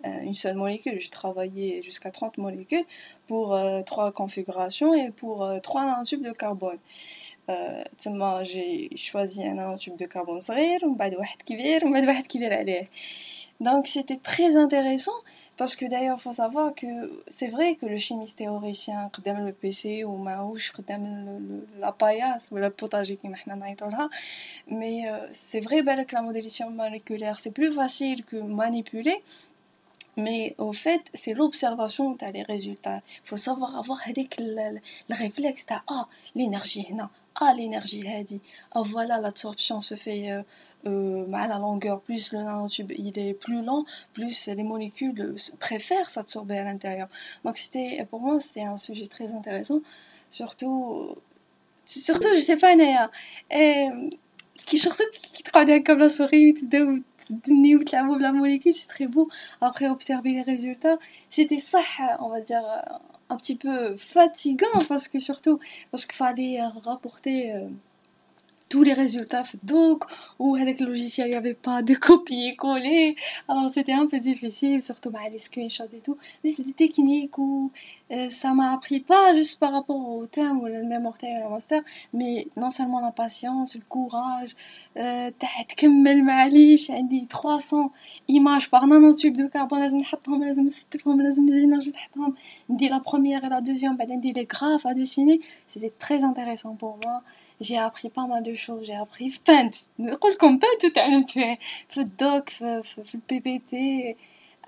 [0.07, 2.85] euh, une seule molécule j'ai travaillé jusqu'à 30 molécules
[3.27, 6.79] pour euh, trois configurations et pour euh, trois nanotubes de carbone
[7.99, 12.27] تما j'ai choisi un nanotube de carbone صغير ومن بعد واحد كبير ومن بعد واحد
[12.27, 12.85] كبير عليه
[13.61, 15.19] donc c'était très intéressant
[15.58, 20.04] parce que d'ailleurs, il faut savoir que c'est vrai que le chimiste théoricien, le PC
[20.04, 20.72] ou Maouche,
[21.80, 23.28] la paillasse ou le potager qui
[24.68, 29.22] mais euh, c'est vrai que la modélisation moléculaire, c'est plus facile que manipuler.
[30.16, 33.02] Mais au fait, c'est l'observation de les résultats.
[33.24, 34.80] Il faut savoir avoir le,
[35.10, 37.08] le réflexe ah, l'énergie, non,
[37.40, 40.44] ah, l'énergie, dit, ah, voilà, l'absorption se fait euh,
[40.86, 46.10] euh, à la longueur, plus le nanotube il est plus lent, plus les molécules préfèrent
[46.10, 47.08] s'absorber à l'intérieur.
[47.44, 49.82] Donc c'était, pour moi, c'est un sujet très intéressant,
[50.30, 51.16] surtout,
[51.86, 53.12] surtout, je sais pas, Naya,
[54.66, 56.56] qui surtout qui travaille comme la souris,
[58.20, 59.28] la molécule, c'est très beau.
[59.62, 60.98] Après observer les résultats,
[61.30, 61.80] c'était ça,
[62.20, 62.64] on va dire,
[63.30, 65.60] un petit peu fatigant parce que surtout,
[65.92, 67.68] parce qu'il fallait rapporter euh,
[68.73, 69.43] tous les résultats
[69.75, 69.99] donc
[70.39, 74.81] ou avec le logiciel il n'y avait pas de copier-coller alors c'était un peu difficile
[74.81, 77.71] surtout bah, les screenshots et tout mais c'était technique ou
[78.13, 81.51] euh, ça m'a appris pas juste par rapport au thème ou le mémoire ou le
[81.51, 81.83] master
[82.15, 84.53] mais non seulement la patience le courage
[84.97, 85.31] euh,
[85.69, 87.91] تكمل معليش عندي 300
[88.31, 92.35] images par nanotube de carbone لازم نحطهم لازم نستفهم لازم l'énergie نحطهم
[92.71, 96.75] ندير la première et la deuxième بعدين ندير les graphes à dessiner c'était très intéressant
[96.75, 97.23] pour moi
[97.61, 102.01] j'ai appris pas mal de choses j'ai appris فانت نقول لكم فانت تعلمت في في
[102.01, 104.17] الدوك في, في, في البي بي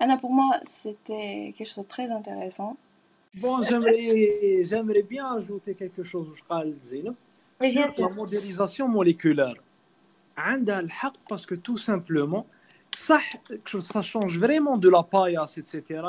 [0.01, 2.75] انا pour moi c'était quelque chose de très intéressant
[3.43, 6.73] Bon, j'aimerais, j'aimerais bien ajouter quelque chose je parle
[7.95, 9.55] sur la modélisation moléculaire.
[10.37, 12.45] عندها الحق parce que tout simplement
[12.95, 16.01] ça change vraiment de la paillasse, etc.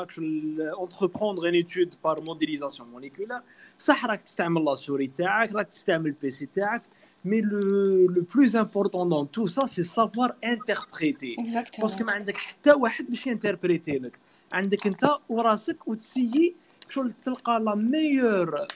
[0.77, 3.41] Entreprendre une étude par modélisation moléculaire,
[3.77, 6.81] ça راك تستعمل la souris تاعك, راك تستعمل le PC تاعك,
[7.25, 11.35] mais le, le plus important dans tout ça, c'est savoir interpréter.
[11.39, 11.81] Exactement.
[11.81, 14.19] Parce que ما عندك حتى واحد باش ينتربريتي لك.
[14.51, 16.55] عندك انت وراسك وتسيي
[16.89, 18.67] شغل تلقى لا ميور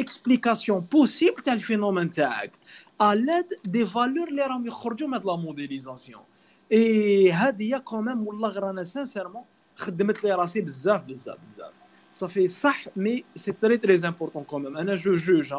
[0.00, 2.52] explication possible تاع الفينومين تاعك
[3.02, 6.29] à l'aide des valeurs اللي راهم يخرجوا من la modélisation.
[6.72, 9.42] اي هذه كوميم والله غير انا سانسيرمون
[9.76, 11.72] خدمت لي راسي بزاف بزاف بزاف
[12.14, 15.54] صافي صح مي سي تري تري امبورطون كوميم انا جو جوج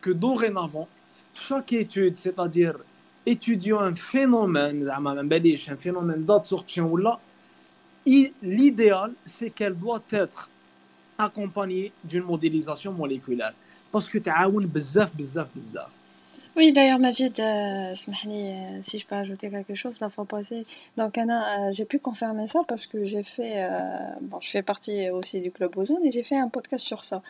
[0.00, 0.88] que dorénavant,
[1.34, 2.76] chaque étude, c'est-à-dire
[3.26, 6.96] étudiant un phénomène, un phénomène d'absorption,
[8.06, 10.48] l'idéal, c'est qu'elle doit être
[11.18, 13.54] accompagnée d'une modélisation moléculaire.
[13.92, 15.90] Parce que tu as bzaf, bzaf, bzaf.
[16.55, 21.17] Oui, d'ailleurs, Majid, euh, euh, si je peux ajouter quelque chose, la fois passée, donc
[21.17, 23.79] Anna, euh, j'ai pu confirmer ça parce que j'ai fait, euh,
[24.21, 27.23] bon, je fais partie aussi du club Ozone et j'ai fait un podcast sur ça.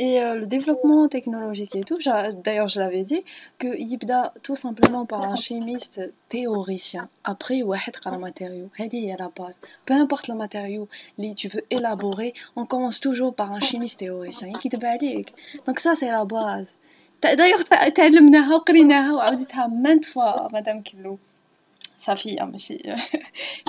[0.00, 1.98] Et le développement technologique et tout,
[2.42, 3.22] d'ailleurs, je l'avais dit,
[3.58, 9.28] que Yibda, tout simplement par un chimiste théoricien, après, Wahed un matériau, Hadi à la
[9.28, 9.60] base.
[9.86, 10.88] Peu importe le matériau,
[11.36, 14.48] tu veux élaborer, on commence toujours par un chimiste théoricien.
[15.64, 16.76] Donc ça, c'est la base.
[17.32, 17.62] دايوغ
[17.94, 21.18] تعلمناها وقريناها وعاودتها مانت فوا مدام كلو
[21.98, 22.78] صافي ماشي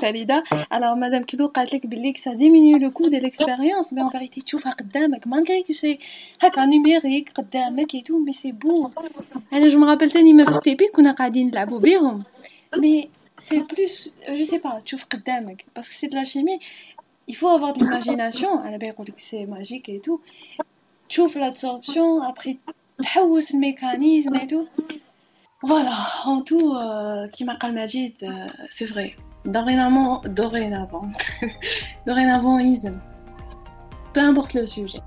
[0.02, 0.44] فريده
[0.74, 4.42] الوغ مدام كلو قالت لك بلي سا ديمينيو لو كو دو ليكسبيريونس مي اون فيريتي
[4.42, 6.00] تشوفها قدامك مالغري كو سي
[6.42, 8.90] هكا نوميريك قدامك اي تو مي سي بو
[9.54, 12.24] أنا جو مغابل تاني ما في تيبي كنا قاعدين نلعبو بيهم
[12.78, 16.60] مي سي بلوس جو سي با تشوف قدامك باسكو سي دو لا شيمي
[17.28, 17.84] il faut avoir de
[18.44, 20.20] أنا باغي نقول لك سي ماجيك اي تو
[21.10, 22.60] تشوف لابسوربسيون ابري
[22.99, 24.67] تحوس الميكانيزم et tout
[25.67, 26.75] voilà en tout
[27.33, 28.15] كيما قال مجيد
[28.71, 29.15] c'est vrai
[29.45, 31.07] dorénavant dorénavant
[32.07, 32.95] dorénavant ism
[34.13, 35.03] peu importe le sujet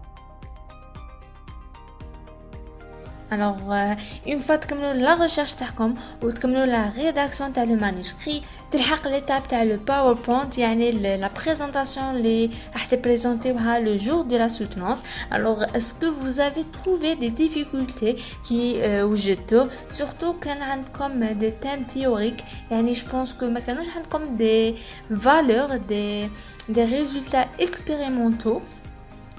[3.33, 3.95] Alors, euh,
[4.27, 9.65] une fois que la recherche تاعكم وتكملوا la rédaction تاع le manuscrit تلحق l'étape تاع
[9.65, 15.03] le PowerPoint يعني la présentation اللي راح تبريزونتيوها le jour de la soutenance.
[15.31, 21.51] Alors, est-ce que vous avez trouvé des difficultés qui euh, وجدتوا surtout كان عندكم des
[21.65, 24.73] thèmes théoriques يعني je pense que ما كانوش عندكم des
[25.11, 26.29] valeurs des
[26.69, 28.61] des résultats expérimentaux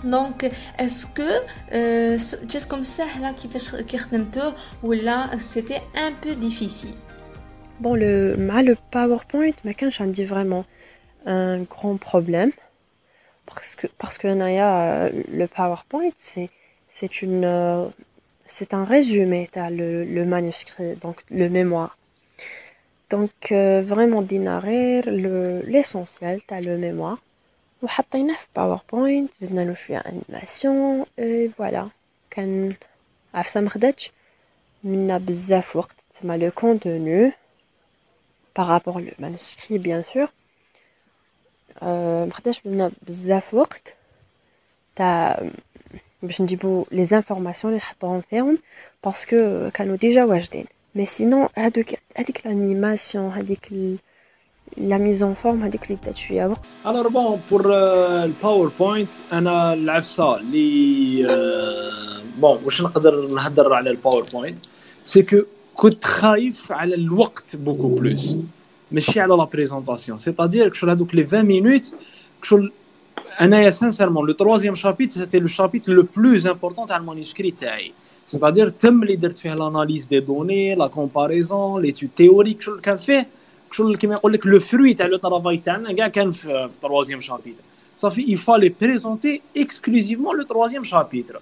[0.04, 1.28] دونك اسكو
[2.44, 6.94] جاتكم سهله كيفاش كي خدمتوه ولا سيتي ان بو ديفيسيل
[7.80, 10.64] Bon, le, le PowerPoint, mais quand j'en dis vraiment
[11.26, 12.52] un grand problème,
[13.46, 16.50] parce que, parce que Naya, le PowerPoint, c'est,
[16.88, 17.90] c'est une,
[18.46, 21.96] c'est un résumé, t'as le, le manuscrit, donc le mémoire.
[23.10, 27.18] Donc, euh, vraiment, d'inarer le, l'essentiel, t'as le mémoire.
[27.82, 31.88] وحطيناه في باوربوينت زدنا له شويه انيماسيون اي فوالا
[32.30, 32.74] كان
[33.34, 34.10] عفسه مخدتش
[34.84, 37.32] منا بزاف وقت تسمى لو كونتوني
[38.58, 40.28] بارابور لو مانuscrit بيان سور
[42.26, 43.94] مخداش منا بزاف وقت
[44.96, 45.50] تاع
[46.22, 48.58] باش نجيبو لي زانفورماسيون اللي نحطوهم فيهم
[49.04, 51.86] باسكو كانوا ديجا واجدين مي سينون هادوك
[52.16, 53.72] هاديك الانيماسيون هاديك
[54.76, 57.74] لا ميزون فورم هذيك اللي بدات شويه وقت الوغ بون بور
[58.24, 61.26] الباوربوينت انا العفسه اللي
[62.38, 64.58] بون واش نقدر نهضر على الباوربوينت
[65.04, 65.36] سي كو
[65.79, 68.35] كنت خايف على الوقت بوكو بلوس
[68.91, 71.93] ماشي على لا بريزونطاسيون سيتادير كشغل هذوك لي 20 مينوت
[72.41, 72.71] كشغل
[73.41, 77.91] انايا سانسيرمون لو تروازيام شابيت سيتي لو شابيت لو بلوز امبورطون تاع المانuscrit تاعي
[78.25, 83.27] سيتادير تم اللي درت فيه لاناليز دي دوني لا كومباريزون ليتود تيوريك شغل كان فيه
[83.71, 87.63] شغل كيما يقول لك لو فروي تاع لو ترافاي تاعنا كاع كان في التروازيام شابيتر
[87.95, 91.41] صافي يفالي بريزونتي اكسكلوزيفمون لو تروازيام شابيتر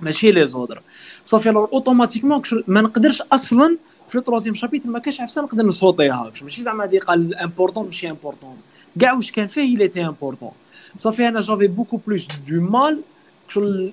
[0.00, 0.82] ماشي لي زودر
[1.24, 3.76] صافي الوغ اوتوماتيكمون ما نقدرش أصلا
[4.06, 8.10] في لو تروازيام شابيتر ما كانش عفسة نقدر نصوتيها ماشي زعما هادي قال امبورطون ماشي
[8.10, 8.56] امبورطون
[9.00, 10.50] كاع واش كان فيه il était امبورطون
[10.96, 13.00] صافي أنا جافي بوكو بلوس دو مال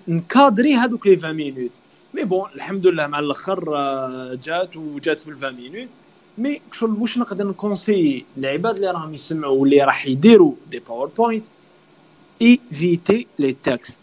[0.08, 1.72] نكادري هذوك لي 20 مينوت
[2.14, 3.64] مي بون الحمد لله مع الأخر
[4.44, 5.90] جات وجات في 20 مينوت
[6.38, 11.46] مي شغل واش نقدر نكونسيي العباد اللي راهم يسمعوا واللي راح يديروا دي باوربوينت
[12.42, 13.98] ايفيتي لي تكست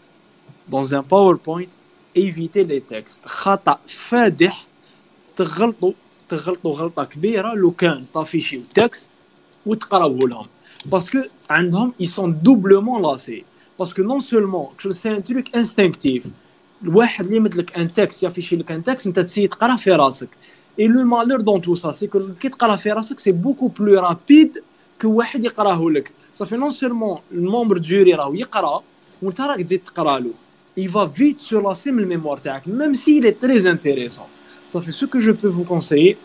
[0.69, 1.69] دون ان باوربوينت
[2.17, 4.65] ايفيتي لي تكست خطا فادح
[5.37, 5.91] تغلطوا
[6.29, 9.09] تغلطوا غلطه كبيره لو كان طافيشي تكست
[9.65, 10.45] وتقراوه لهم
[10.85, 13.43] باسكو عندهم اي سون دوبلومون لاسي
[13.79, 16.27] باسكو نون سولمون سي ان تروك انستينكتيف
[16.83, 20.29] الواحد اللي يمدلك ان تكست يافيشي لك ان تكست انت تسيي تقرا في راسك
[20.79, 24.61] le malheur dans tout ça, c'est que كي تقرا في راسك c'est beaucoup plus rapide
[24.99, 26.11] que واحد يقراه لك.
[26.33, 28.83] صافي non seulement المومبر جوري راهو يقرا
[29.21, 30.31] وانت راك تزيد تقرا له.
[30.76, 34.28] Il va vite se lasser من الميموار تاعك même s'il est très intéressant.
[34.66, 36.18] Ça fait ce que je peux vous conseiller.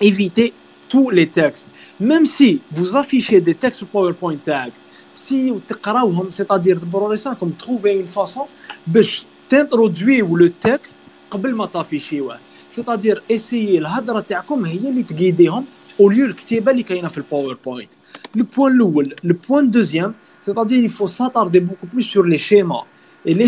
[0.00, 0.52] Évitez
[0.88, 1.68] tous les textes.
[2.00, 4.72] Même si vous affichez des textes sur PowerPoint tag,
[5.14, 8.46] si تقراوهم c'est-à-dire دبروا لسانكم trouver une façon
[8.86, 10.96] باش تنترودويو لو تكست
[11.30, 12.38] قبل ما تافيشيوه
[12.70, 15.64] سيتادير اسيي الهضره تاعكم هي اللي تقيديهم
[16.02, 17.90] au lieu الكتيبه اللي كاينه في الباوربوينت
[18.36, 20.14] لو بوين الاول لو بوين دوزيام
[20.46, 22.84] c'est-à-dire il faut s'attarder beaucoup plus sur les schémas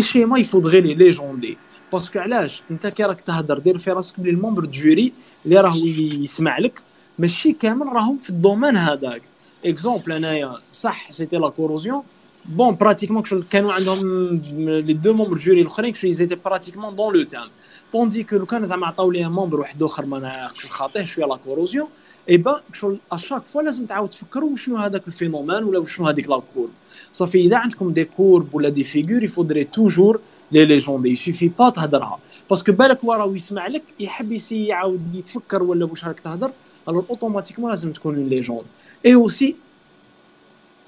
[0.02, 1.56] schémas il faudrait les légender.
[1.92, 5.12] باسكو علاش انت كي راك تهضر دير في راسك بلي المومبر جوري
[5.44, 5.72] اللي راه
[6.20, 6.82] يسمع لك
[7.18, 9.22] ماشي كامل راهم في الدومين هذاك
[9.64, 12.02] اكزومبل انايا صح سيتي لا كوروزيون
[12.56, 14.28] بون براتيكمون كانوا عندهم
[14.58, 17.48] لي دو مومبر جوري الاخرين كشو زيتي براتيكمون دون لو تام
[17.92, 21.36] طوندي كو لو كان زعما عطاو ليه مومبر واحد اخر ما نعرفش خاطيه شوية لا
[21.36, 21.88] كوروزيون
[22.30, 26.42] اي با شغل اشاك فوا لازم تعاود تفكروا شنو هذاك الفينومين ولا شنو هذيك لا
[26.54, 26.70] كورب
[27.12, 30.20] صافي اذا عندكم دي كورب ولا دي فيغور يفودري توجور
[30.52, 32.18] لي ليجوند يسوفي با تهضرها
[32.50, 36.50] باسكو بالك هو راه يسمع لك يحب يسي يعاود يتفكر ولا واش راك تهضر
[36.88, 38.64] الوغ اوتوماتيكمون لازم تكون اون ليجوند
[39.06, 39.56] اي اوسي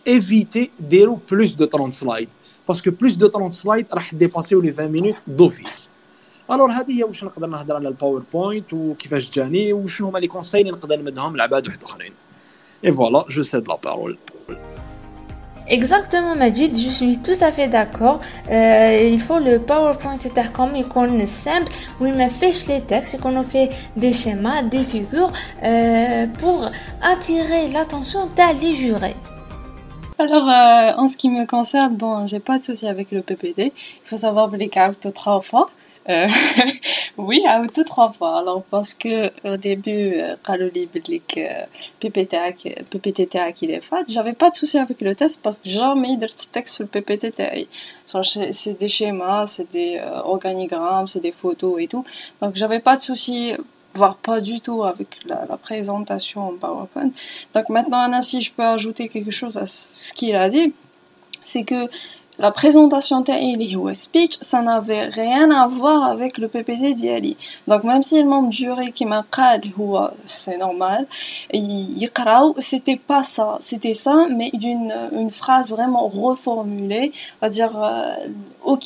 [0.07, 2.29] ايفيتي ديرو بلوس دو 30 سلايد
[2.69, 5.92] باسكو بلوس دو 30 سلايد راح ديباسيو لي 20 مينوت دوفيس
[6.52, 10.72] الوغ هذه هي واش نقدر نهضر على الباوربوينت وكيفاش جاني وشنو هما لي كونساي اللي
[10.72, 12.14] نقدر نمدهم لعباد واحد اخرين
[12.86, 14.18] اي فوالا جو سيد لا بارول
[15.70, 18.22] Exactement, Majid, je suis tout à fait d'accord.
[18.50, 20.18] Euh, il faut le PowerPoint
[20.54, 24.86] comme il simple, où il me fiche les textes, qu'on a fait des schémas, des
[24.86, 25.32] figures,
[25.64, 26.70] euh, pour
[27.02, 28.30] attirer l'attention
[28.62, 29.18] des jurés.
[30.20, 33.60] Alors, euh, en ce qui me concerne, bon, j'ai pas de souci avec le PPT.
[33.60, 34.70] Il faut savoir que les
[35.14, 35.68] trois fois.
[36.09, 36.29] Euh,
[37.17, 38.39] oui, à tout trois fois.
[38.39, 41.65] Alors, parce que au début, euh, Kaloli Bidlik, euh,
[42.01, 42.53] PPTA
[43.53, 46.27] qui est fat, j'avais pas de souci avec le test parce que j'ai jamais de
[46.27, 47.53] texte sur le PPTA.
[48.07, 52.05] C'est des schémas, c'est des organigrammes, c'est des photos et tout.
[52.41, 53.55] Donc, j'avais pas de souci
[53.95, 57.11] voire pas du tout avec la, la, présentation en PowerPoint.
[57.53, 60.73] Donc maintenant, Anna, si je peux ajouter quelque chose à ce qu'il a dit,
[61.43, 61.89] c'est que
[62.40, 67.36] la présentation تاعي ou speech ça n'avait rien à voir avec le PPT d'Yali
[67.68, 69.26] donc même si le membre jury qui m'a
[69.78, 71.08] ou c'est normal
[71.54, 77.74] يقراو c'était pas ça c'était ça mais d'une une phrase vraiment reformulée on va dire
[77.84, 78.16] euh,
[78.64, 78.86] ok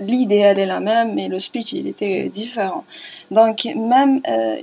[0.00, 2.84] l'idée elle est la même mais le speech il était différent
[3.30, 3.56] donc
[3.94, 4.56] même euh,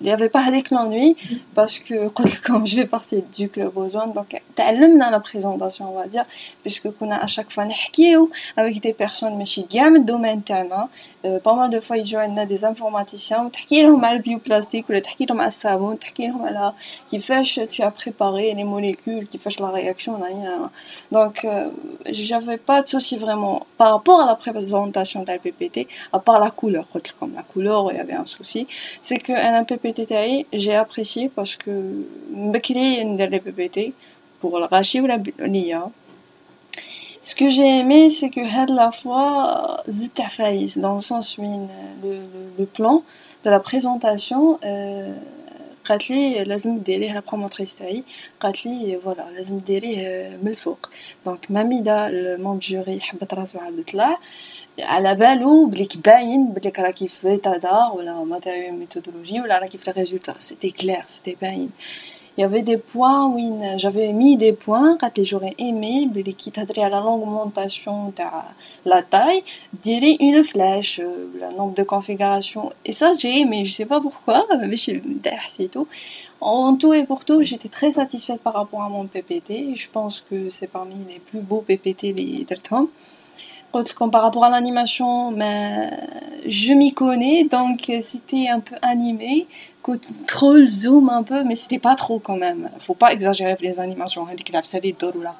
[0.00, 1.16] il n'y avait pas avec l'ennui
[1.54, 2.08] parce que
[2.46, 6.26] quand je vais partir du club ozone donc تعلمنا la présentation on va dire
[6.62, 7.65] puisque qu'on a chaque fois
[8.55, 9.45] avec des personnes mais
[10.11, 10.41] domaine
[11.25, 13.49] euh, pas mal de fois ils joignent des informaticiens.
[13.71, 16.69] Ou mal bioplastique ou le savon euh,
[17.07, 20.19] qui fait tu as préparé les molécules qui fait la réaction
[21.11, 21.69] donc euh,
[22.09, 26.51] j'avais pas de souci vraiment par rapport à la présentation d'un PPT à part la
[26.51, 26.85] couleur
[27.19, 28.67] comme la couleur il y avait un souci.
[29.01, 29.99] C'est que un PPT
[30.53, 31.71] j'ai apprécié parce que
[32.31, 33.93] me créer des PPT
[34.39, 35.89] pour le rachis ou la l'IA.
[37.26, 41.42] ce que j'ai aimé, c'est que had la fois zita faïs, dans le sens où
[42.02, 42.20] le,
[42.58, 43.02] le, plan
[43.44, 45.14] de la présentation, euh,
[45.84, 48.04] قالت لي لازم ديريه la promotrice تاعي
[48.40, 50.90] قالت لي فوالا لازم ديريه من الفوق
[51.26, 54.18] دونك مامي دا الموند جوري حبت راسو عاد طلع
[54.78, 60.34] على بالو بليك باين بليك راكي في تادا ولا ماتيريال ميثودولوجي ولا راكي في الريزولتا
[60.38, 61.70] سيتي كلير سيتي باين
[62.37, 66.07] il y avait des points où j'avais mis des points quand j'aurais aimé
[66.37, 68.23] qui à la longue augmentation de
[68.85, 69.43] la taille
[69.81, 72.71] dire une flèche euh, le nombre de configurations.
[72.85, 75.87] Et ça j'ai aimé je sais pas pourquoi mais c'est tout.
[76.39, 80.23] En tout et pour tout j'étais très satisfaite par rapport à mon PPT je pense
[80.29, 82.45] que c'est parmi les plus beaux PPT les
[83.95, 85.89] comme par rapport à l'animation, mais
[86.47, 89.47] je m'y connais, donc c'était un peu animé,
[89.81, 92.69] contrôle, zoom un peu, mais c'était pas trop quand même.
[92.79, 94.27] Faut pas exagérer les animations,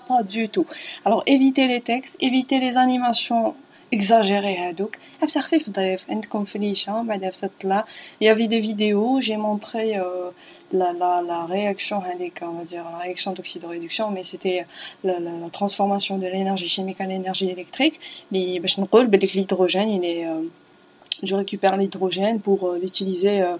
[0.08, 0.66] pas du tout.
[1.06, 3.56] Alors évitez les textes, évitez les animations
[3.93, 7.24] exagérées هذوك عرفتي خفيف ظريف عندكم فليشه بعد
[7.64, 7.85] là
[8.20, 10.30] il y avait des vidéos j'ai montré euh,
[10.72, 12.03] la, la, la réaction
[12.43, 14.64] on va dire la réaction d'oxydoréduction mais c'était
[15.05, 18.01] la, la, la, transformation de l'énergie chimique en énergie électrique
[19.37, 20.43] l'hydrogène il est euh,
[21.24, 23.57] je récupère l'hydrogène pour euh, l'utiliser euh,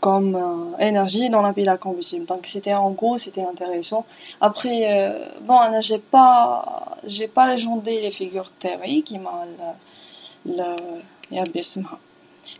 [0.00, 2.26] comme euh, énergie dans la pile à combustible.
[2.26, 4.04] Donc c'était en gros, c'était intéressant.
[4.40, 9.14] Après, bon, j'ai pas, j'ai pas légendé les figures théoriques,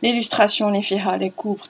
[0.03, 1.61] l'illustration les fera les courbes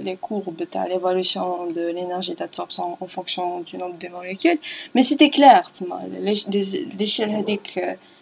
[0.00, 4.58] les courbes l'évolution de l'énergie d'absorption en fonction du nombre de molécules
[4.94, 5.66] mais c'était clair
[6.20, 6.34] les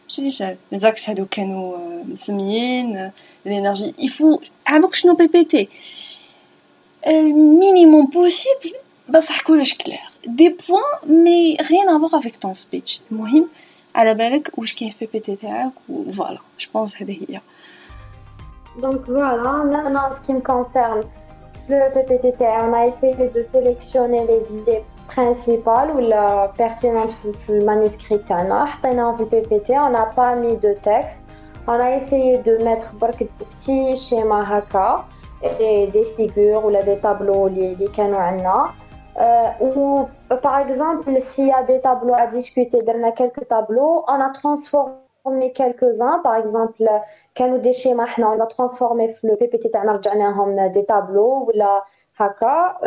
[0.08, 0.30] j'ai
[0.72, 3.10] zaksadokano euh, smin,
[3.44, 3.94] l'énergie.
[3.98, 5.70] Il faut avant que je n'en pépété.
[7.06, 8.76] Euh, le minimum possible,
[9.08, 10.12] bah ça coule, coulage clair.
[10.26, 13.00] Des points, mais rien à voir avec ton speech.
[13.10, 13.46] Mohim,
[13.94, 15.38] à la balèque ou je kiffe pépété
[15.88, 16.40] ou voilà.
[16.58, 17.20] Je pense à des
[18.80, 21.02] Donc voilà, maintenant en ce qui me concerne,
[21.68, 27.65] le PPTT, on a essayé de sélectionner les idées principales ou la pertinentes pour le
[27.65, 28.21] manuscrit.
[28.29, 28.67] On a
[29.19, 31.27] le PPT, on n'a pas mis de texte.
[31.67, 35.05] On a essayé de mettre des petits schémas haka
[35.59, 37.77] et des figures ou des tableaux les
[39.19, 40.07] euh, ou
[40.41, 45.51] par exemple, s'il y a des tableaux à discuter, dans quelques tableaux, on a transformé
[45.53, 46.19] quelques-uns.
[46.19, 46.89] Par exemple,
[47.35, 51.83] كانوا des schémas on les a transformés في le PPT تاعنا رجعناهم des tableaux ولا
[52.17, 52.77] هكا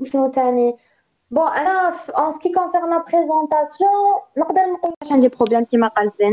[0.00, 0.76] وشنو ثاني
[1.29, 3.85] Bon, alors, en ce qui concerne la présentation,
[4.37, 4.41] je
[5.17, 5.89] des problèmes qui m'a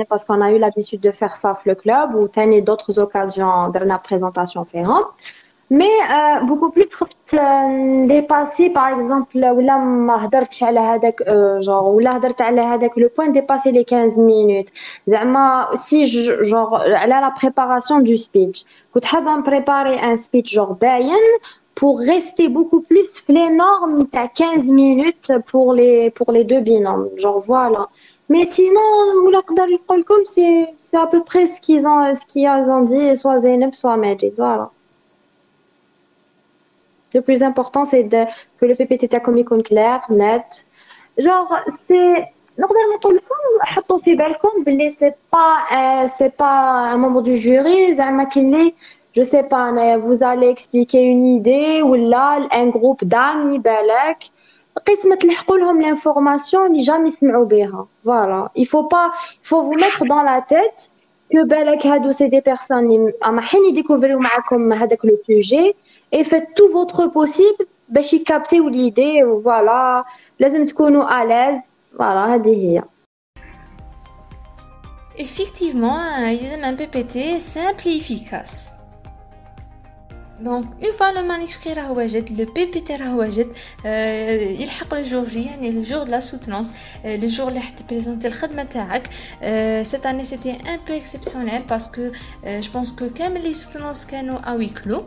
[0.08, 2.28] parce qu'on a eu l'habitude de faire ça le club ou
[2.62, 5.06] d'autres occasions de la présentation différente.
[5.70, 6.86] Mais euh, beaucoup plus
[7.32, 9.60] euh, dépassé, par exemple, ou
[11.26, 11.92] euh, genre,
[12.96, 14.68] le point de dépassé les 15 minutes.
[15.74, 21.16] Si, je, genre, à la préparation du speech, je préparer un speech, genre, bayen,
[21.74, 26.60] pour rester beaucoup plus les normes, tu as 15 minutes pour les, pour les deux
[26.60, 27.08] binômes.
[27.18, 27.88] Genre voilà.
[28.28, 28.80] Mais sinon,
[30.82, 32.24] c'est à peu près ce qu'ils ont, ce
[32.70, 34.32] ont dit, soit Zeynep, soit Majid.
[34.36, 34.70] Voilà.
[37.12, 38.08] Le plus important, c'est
[38.58, 40.66] que le PPT soit comme clair, net.
[41.18, 41.54] Genre,
[41.86, 42.24] c'est.
[44.96, 48.74] C'est pas, euh, c'est pas un membre du jury, Zama Kili
[49.15, 54.23] je sais pas vous allez expliquer une idée ولا un groupe d'amis بالك
[54.87, 59.11] قسمة تلحقوا لهم l'information اللي جامي سمعوا بها voilà il faut pas
[59.43, 60.89] il faut vous mettre dans la tête
[61.33, 65.75] que بالك هادو سي دي بيرسون اللي رايحين يديكوفريو معاكم هذاك لو سوجي
[66.15, 70.05] et faites tout votre possible باش يكابتيو l'idée voilà
[70.39, 71.63] لازم تكونوا à l'aise
[71.99, 72.83] voilà هذه هي
[75.19, 75.99] Effectivement,
[76.69, 78.71] un PPT simple et efficace.
[80.43, 83.23] Donc une fois le manuscrit le PPT راهو
[84.61, 86.71] يلحق le jour J يعني le jour de la soutenance
[87.03, 87.61] le jour اللي
[87.91, 89.07] présenter الخدمة تاعك
[89.83, 92.11] cette année c'était un peu exceptionnel parce que
[92.45, 95.03] je pense que كامل les soutenances كانوا à huis clos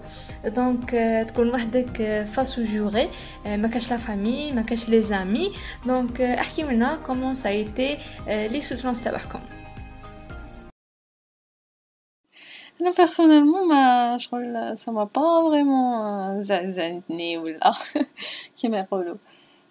[0.47, 0.91] donc
[1.27, 3.07] تكون وحدك face au juré
[3.47, 5.57] ما كاش la famille ما كاش les amis
[5.87, 7.99] donc احكي لنا comment ça a été
[8.29, 9.41] les soutenances تاعكم
[12.81, 17.75] Non, personnellement, ma, je crois ça m'a pas vraiment zazantné ou là,
[18.57, 18.87] qui m'a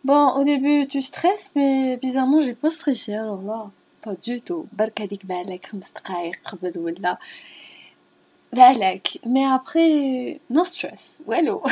[0.03, 3.69] Bon, au début, tu stresses, mais bizarrement, j'ai pas stressé, alors là,
[4.01, 4.65] pas du tout.
[4.73, 7.17] برك هذيك بالك خمس دقايق قبل ولا
[8.53, 11.63] بالك mais après no stress والو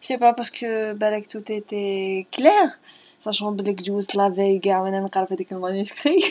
[0.00, 2.80] c'est pas parce que بالك tout était clair
[3.20, 6.24] sachant بلك جوزت لا veille كاع وانا نقرا هذيك المانuscrit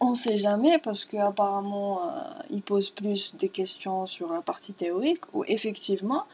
[0.00, 2.08] on ne sait jamais parce qu'apparemment euh,
[2.50, 6.24] il pose plus de questions sur la partie théorique ou effectivement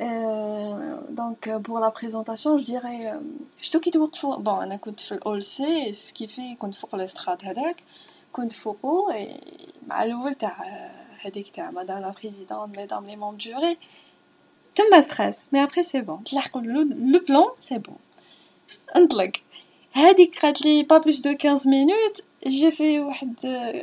[0.00, 3.12] euh, donc euh, pour la présentation je dirais
[3.60, 7.44] je te bon on a كنت في الاول سي ce qui fait كنت فوق الاستراد
[7.44, 7.82] هذاك
[8.32, 9.12] كنت فوقو
[9.86, 10.56] مع الاول تاع
[11.20, 13.76] هذيك تاع مدام لا بريزيدونت mesdames les membres du jury
[14.74, 17.96] تما stress mais après c'est bon تلحقوا le plan c'est bon
[18.96, 19.32] انطلق
[19.92, 23.34] هذيك قالت لي pas plus de 15 minutes j'ai fait واحد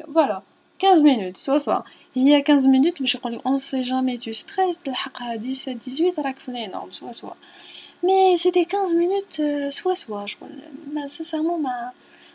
[0.07, 0.41] voilà
[0.79, 1.83] 15 minutes soit soit
[2.15, 6.51] هي 15 minutes باش يقول on sait jamais tu stresses تلحقها 17 18 راك في
[6.51, 7.37] les normes soit soit
[8.03, 10.49] mais c'était 15 minutes soit soit شغل
[10.93, 11.91] ما sincèrement ما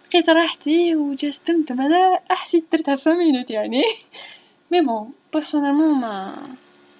[0.06, 3.82] لقيت راحتي وجستمت انا حسيت درتها في 5 minutes يعني
[4.74, 5.06] mais bon
[5.36, 6.36] personnellement ما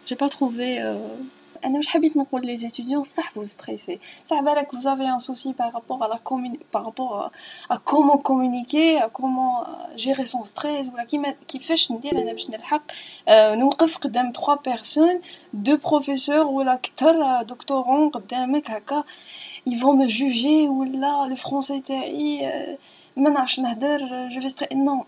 [0.06, 0.98] j'ai pas trouvé euh,
[1.64, 5.52] انا واش حبيت نقول لي étudiants صح vous stressez صح بالك vous avez un souci
[5.52, 6.20] par rapport à la
[6.72, 7.30] par rapport
[7.70, 9.64] à comment communiquer à comment
[9.96, 12.82] gérer son stress ولا كيما كيفاش ندير انا باش نلحق
[13.30, 15.20] نوقف قدام 3 personnes
[15.66, 19.04] deux professeurs ولا كثر دكتورون قدامك هكا
[19.68, 22.52] ils vont me juger ولا le français تاعي
[23.16, 25.04] ما نعرفش نهدر je vais stresser non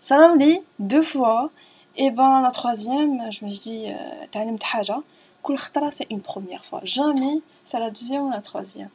[0.00, 1.50] صرا لي deux fois
[1.96, 3.94] et ben la troisième je me dis
[4.32, 5.00] تعلمت حاجه
[5.44, 8.90] كل خطرة c'est une première fois jamais c'est la deuxième ou la troisième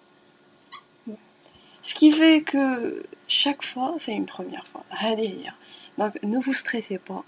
[1.82, 4.84] ce qui fait que chaque fois c'est une première fois
[5.97, 7.24] donc ne vous stressez pas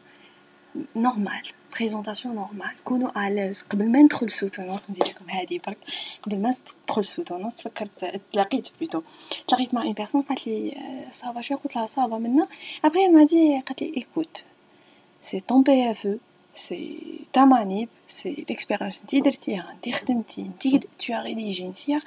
[0.95, 5.77] normal présentation normale كونوا à l'aise قبل ما ندخل soutenance نزيد لكم هذه برك
[6.21, 6.53] قبل ما
[6.87, 9.01] تدخل soutenance تفكرت تلاقيت بلوتو
[9.47, 10.77] تلاقيت مع une personne قالت لي
[11.11, 12.47] صافا شويه قلت لها صافا منا
[12.85, 14.43] après elle m'a dit قالت لي écoute
[15.21, 16.17] c'est ton PFE
[16.53, 16.87] c'est
[17.31, 21.99] ta manip, c'est l'expérience انتي درتيها انتي خدمتي انتي tu as rédigé انتي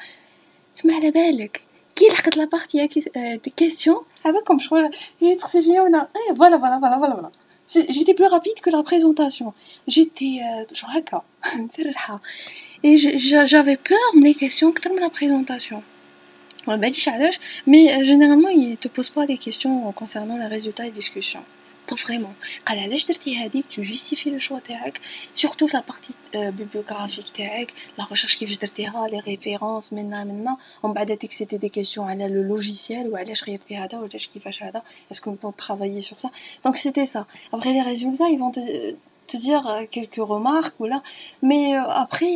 [0.74, 1.62] تسمع على بالك
[1.96, 6.80] كي لحقت لا بارتي دي كيسيون عباكم شغل هي تغسل فيا وانا ايه فوالا فوالا
[6.80, 7.30] فوالا فوالا
[7.70, 9.54] j'étais plus rapide que la présentation.
[9.86, 10.64] J'étais euh,
[12.82, 15.82] et j'avais peur les questions que la présentation.
[16.66, 21.44] Mais euh, généralement, ils ne te posent pas les questions concernant les résultats et discussions.
[21.90, 22.34] Pas vraiment.
[23.68, 25.00] tu justifies le choix تاعك
[25.34, 30.94] surtout la partie euh, bibliographique تاعك la recherche كيفاش درتيها les références منا منا ومن
[30.94, 35.36] بعد c'était des questions على le logiciel وعلاش خيرتي هذا وعلاش كيفاش هذا est-ce qu'on
[35.36, 36.30] peut travailler sur ça
[36.64, 38.60] donc c'était ça après les résultats ils vont te
[39.26, 41.02] te dire euh, quelques remarques ou là
[41.42, 42.34] mais euh, après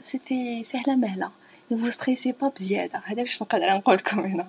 [0.00, 1.30] c'était سهله مهله
[1.70, 4.48] ne vous stressez pas بزياده هذا باش نقدر نقول لكم هنا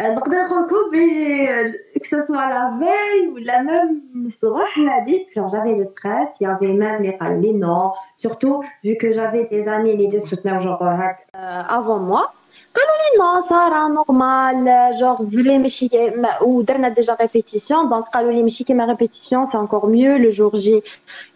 [0.00, 5.48] نقدر نقول لكم بلي que ce soit la veille ou la même الصباح هذيك genre
[5.48, 9.44] j'avais le stress il y avait même les قالوا لي non surtout vu que j'avais
[9.44, 11.16] des amis اللي دي soutenaient genre هاك
[11.68, 12.32] avant moi
[12.74, 14.64] قالوا لي non ساره نورمال
[15.00, 15.88] genre فلي ماشي
[16.42, 20.82] ودرنا ديجا ريبيتيسيون دونك قالوا لي ماشي كيما ريبيتيسيون سي encore mieux le jour J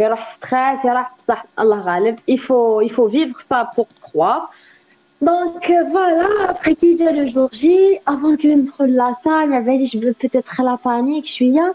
[0.01, 4.51] يروح ستريس يروح بصح الله غالب il faut il faut vivre ça pour croire
[5.21, 9.87] Donc euh, voilà, après qu'il dit le jour J, avant que ندخل la salle, avait
[9.87, 11.75] je veux peut-être la panique شوية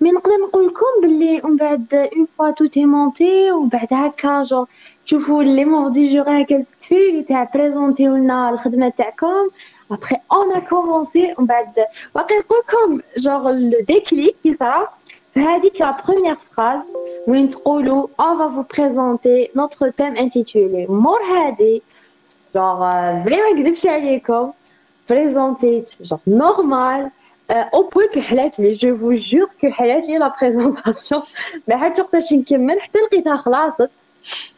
[0.00, 4.44] mais نقدر نقول لكم باللي ومن بعد une fois tout est monté ومن بعد هكا
[4.44, 4.66] genre
[5.06, 9.48] تشوفوا لي موردي جور هكا تفي اللي تاع بريزونتيو لنا الخدمة تاعكم
[9.92, 11.74] après on a commencé ومن بعد
[12.14, 14.88] باقي نقول لكم genre le déclic qui صرا
[15.36, 16.86] هذيك la première phrase
[17.28, 21.20] وين تقولوا on va vous présenter notre thème intitulé مور
[22.56, 24.52] هادي genre vraiment نكذبش عليكم
[25.10, 27.10] بريزونتيت genre normal
[27.72, 31.22] au point que حلات لي جو فو جور كو حلات لي لا بريزونطاسيون
[31.68, 33.90] ما عرفتش وقتاش نكمل حتى لقيتها خلاصت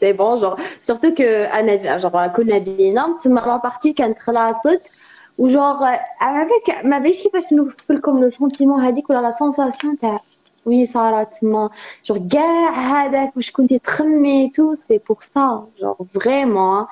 [0.01, 4.91] سي بون جور سورتو كو انا جور كنا بينا تسمى لا بارتي كانت خلاصت
[5.39, 10.21] وجور هذاك ما بيش كيفاش نوصف لكم لو سونتيمون هذيك ولا لا سونساسيون تاع
[10.67, 11.71] وي صارت تما
[12.07, 16.87] جور كاع هذاك واش كنتي تخمي تو سي بور سا جور فريمون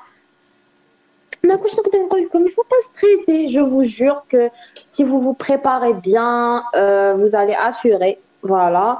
[1.48, 3.48] Il faut pas stresser.
[3.48, 4.50] Je vous jure que
[4.84, 8.18] si vous vous préparez bien, euh, vous allez assurer.
[8.42, 8.98] Voilà.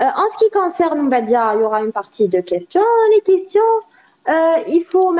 [0.00, 2.82] Euh, en ce qui concerne, il y aura une partie de questions.
[3.14, 3.60] Les questions,
[4.28, 5.10] euh, il faut,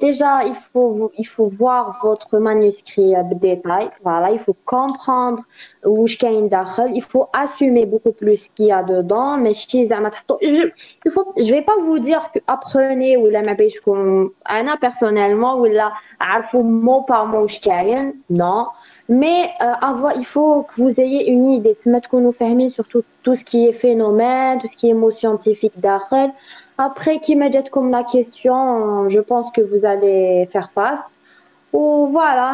[0.00, 3.90] déjà, il faut, il faut voir votre manuscrit euh, détail.
[4.02, 5.42] Voilà, il faut comprendre
[5.84, 6.18] où je
[6.94, 9.38] Il faut assumer beaucoup plus ce qu'il y a dedans.
[9.38, 9.54] Mais
[10.42, 10.70] je,
[11.06, 13.42] il faut, je vais pas vous dire que apprenez ou la
[13.80, 15.92] comme Anna personnellement ou là,
[16.62, 17.46] mot par mot
[18.28, 18.66] Non.
[19.10, 21.82] Mais euh, avoir, il faut que vous ayez une idée que
[22.20, 23.02] nous fermer sur tout,
[23.34, 26.30] ce qui est phénomène, tout ce qui est mot scientifique d'Achel.
[26.79, 31.05] Après, qui m'a dit comme la question, je pense que vous allez faire face.
[31.73, 32.53] Ou voilà,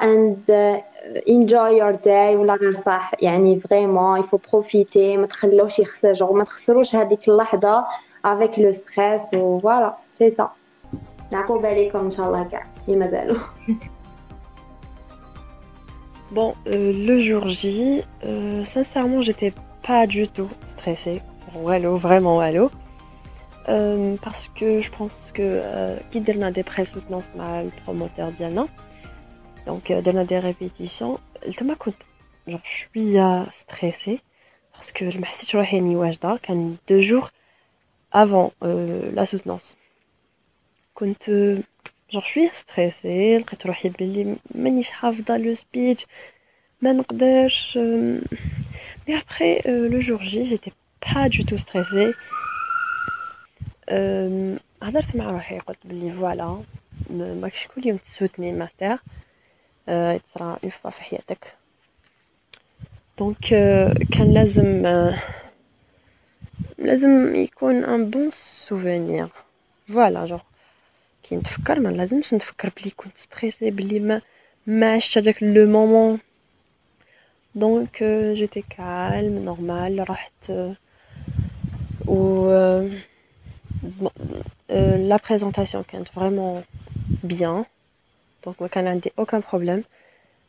[0.00, 0.80] and uh,
[1.26, 6.44] enjoy your day ولا غير صح يعني vraiment il faut profiter ما تخلوش يخسر ما
[6.44, 7.84] تخسروش هذيك اللحظة
[8.24, 10.48] avec le stress ou voilà c'est ça
[11.32, 13.36] نعقوب عليكم ان شاء الله كاع اللي مازالوا
[16.32, 19.52] Bon, euh, le jour J, euh, sincèrement, j'étais
[19.86, 21.22] pas du tout stressée.
[21.54, 22.68] Wallo, vraiment wallo.
[23.68, 25.60] Euh, parce que je pense que
[26.10, 28.68] qui euh, a des présoutenances mal promoteur diana
[29.66, 31.94] donc euh, a des répétitions التما كنت
[32.48, 34.20] genre je suis euh, stressée
[34.72, 37.30] parce que je me suis روحي واجده كان deux jours
[38.12, 39.76] avant euh, la soutenance
[40.94, 41.24] كنت
[42.12, 46.06] genre je suis stressée لقيت روحي بلي مانيش حافظه لو سبيتش
[46.82, 47.78] ما نقدرش
[49.08, 52.12] mais après le jour J j'étais pas du tout stressée
[54.83, 56.63] هضرت مع روحي قلت بلي فوالا
[57.09, 58.97] ماكش كل يوم تسوتني الماستر.
[59.87, 61.53] تصرا اون فوا في حياتك.
[63.19, 63.45] دونك
[64.11, 64.85] كان لازم
[66.77, 69.27] لازم يكون ان بون سوفونير
[69.87, 70.41] فوالا جوغ
[71.23, 74.21] كي نتفكر ما لازمش نتفكر بلي كنت ستريسي بلي ما
[74.67, 76.19] ما عشت هذاك لو مومون.
[77.55, 78.03] دونك
[78.33, 80.51] جيتي كالم نورمال رحت
[82.07, 82.51] و
[84.70, 86.62] Euh, la présentation est vraiment
[87.22, 87.66] bien.
[88.42, 88.68] Donc, moi,
[89.16, 89.82] aucun problème.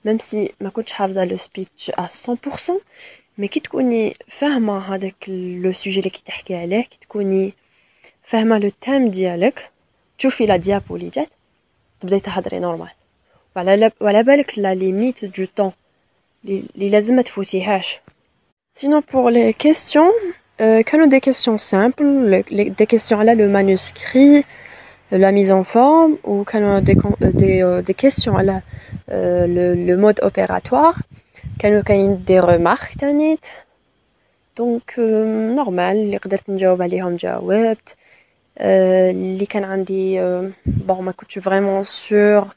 [0.05, 2.79] même si ما كنتش حافظة le speech à 100%
[3.37, 7.53] mais كي تكوني فاهمة هذاك لو سوجي اللي كي تحكي عليه كي تكوني
[8.23, 9.69] فاهمة لو تام ديالك
[10.17, 11.29] تشوفي لا ديابو اللي جات
[11.99, 12.91] تبداي تهضري نورمال
[13.55, 15.71] وعلى وعلى بالك لا ليميت دو طون
[16.45, 17.99] اللي لازم ما تفوتيهاش
[18.79, 20.11] Sinon pour les questions,
[20.61, 22.43] euh, كانوا des questions simples,
[22.79, 24.45] des questions على le manuscrit,
[25.11, 26.95] la mise en forme ou كانوا des,
[27.33, 28.61] des, des questions على
[29.09, 31.01] le, le mode opératoire
[31.59, 33.45] كانوا كاين des remarques تانيت
[34.57, 34.93] دونك
[35.55, 37.95] نورمال اللي قدرت نجاوب عليهم جاوبت
[38.57, 40.19] اللي كان عندي
[40.65, 42.47] بون ما كنتش فريمون سور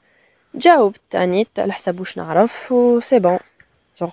[0.54, 3.38] جاوبت تانيت على حساب واش نعرف و سي بون
[4.00, 4.12] جونغ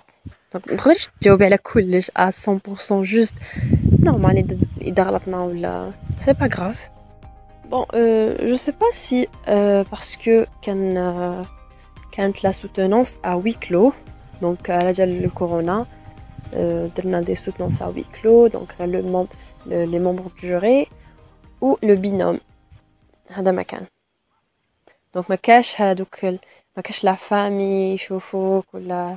[0.52, 3.34] دونك متقدريش تجاوبي على كلش ا 100% جوست
[4.00, 6.88] نورمال اذا غلطنا ولا سي با غراف
[7.70, 7.84] بون
[8.48, 9.28] جو سي با سي
[9.90, 10.94] باسكو كان
[12.12, 13.92] كانت لا سوتونونس ا وي كلو
[14.42, 15.86] دونك على جال الكورونا
[16.96, 19.28] درنا دي سوتونس ا وي كلو دونك لو ممبر
[19.66, 20.86] لي ممبر دو جوري
[21.60, 22.40] ou le binôme
[23.30, 23.86] هذا مكان
[25.14, 29.16] دونك ما كاش هادوك ما كاش لا فامي يشوفوك ولا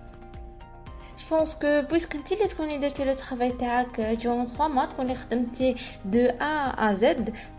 [1.21, 3.53] Je pense que puisque tu as connu le travail
[3.99, 7.03] euh, durant 3 mois, tu as de A à Z,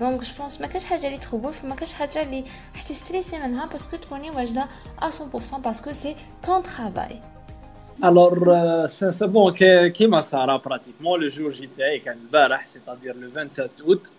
[0.00, 1.86] donc je pense que tu n'as pas trop beau, tu n'as pas de
[2.92, 3.38] stressé
[3.70, 4.60] parce que tu es
[5.00, 7.20] à 100% parce que c'est ton travail.
[8.02, 12.06] Alors, euh, sincèrement, comme Sarah, pratiquement le jour j'étais avec
[12.66, 14.10] c'est-à-dire le 27 août.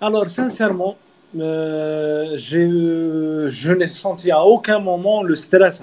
[0.00, 0.96] Alors, sincèrement,
[1.38, 5.82] euh, je n'ai senti à aucun moment le stress.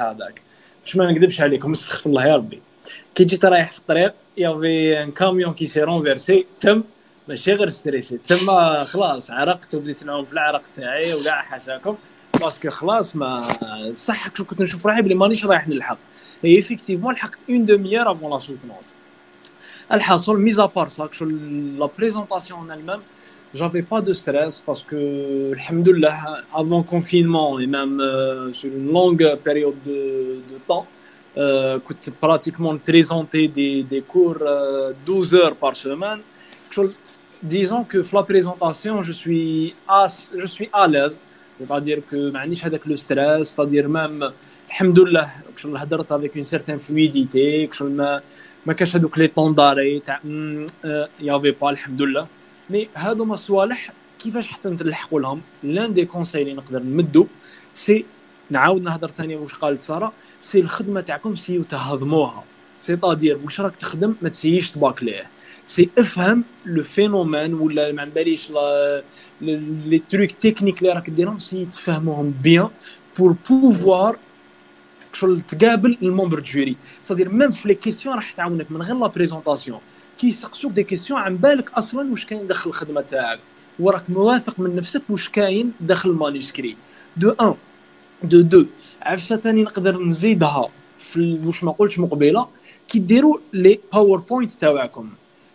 [0.86, 1.98] Je ne me suis pas dit, comme ça,
[3.16, 6.84] كي جيت رايح في الطريق يافي ان كاميون كي سي رونفيرسي تم
[7.28, 8.20] ماشي غير ستريسي.
[8.28, 11.96] تما خلاص عرقت وبديت نعوم في العرق تاعي وكاع حاشاكم
[12.42, 13.44] باسكو خلاص ما
[13.96, 15.98] صح كنت نشوف روحي بلي مانيش رايح نلحق
[16.46, 18.96] اي افيكتيفمون لحقت اون دوميير افون لا سوتونس
[19.92, 23.02] الحاصل ميزا بار سا شو لا بريزونطاسيون أنا المام
[23.56, 24.96] جافي با دو ستريس باسكو
[25.54, 27.98] الحمد لله افون كونفينمون اي ميم
[28.54, 29.76] سور اون لونغ بيريود
[30.50, 30.86] دو طون
[32.20, 36.20] pratiquement présenter des, des cours euh, 12 heures par semaine.
[37.42, 41.20] Disons que la présentation, je suis à, je suis à l'aise.
[41.60, 42.20] C'est-à-dire que
[42.66, 44.32] avec le stress, c'est-à-dire même
[44.68, 48.22] الحمد لله كشغل هضرت افيك اون سيرتان فلويديتي كشغل ما
[48.66, 50.20] ما كاش هذوك لي طونداري تاع
[51.20, 52.28] يافي با الحمد لله
[52.70, 57.28] مي هادو ما صوالح كيفاش حتى نلحقوا لهم لأن دي كونساي اللي نقدر نمدو
[57.74, 58.06] سي
[58.50, 60.12] نعاود نهضر ثاني واش قالت ساره
[60.42, 62.44] سي الخدمة تاعكم سيو تهضموها
[62.80, 65.28] سيتادير واش راك تخدم ما تسييش تباكليه
[65.68, 68.52] سي افهم لو فينومين ولا ما باليش
[69.42, 72.70] لي تروك تكنيك اللي راك ديرهم سي تفهموهم بيان
[73.18, 74.18] بور بوفوار
[75.14, 79.80] شغل تقابل المومبر جوري صدير ميم في لي كيسيون راح تعاونك من غير لا بريزونطاسيون
[80.18, 83.40] كي يسقسوك دي كيسيون عن بالك أصلا واش كاين داخل الخدمة تاعك.
[83.80, 86.76] وراك مواثق من نفسك واش كاين داخل المانuscrit
[87.18, 87.54] دو ان
[88.24, 88.66] دو دو
[89.02, 92.48] عفسة ثاني نقدر نزيدها في واش ما قلتش مقبلة
[92.90, 95.10] كي ديروا لي باوربوينت تاعكم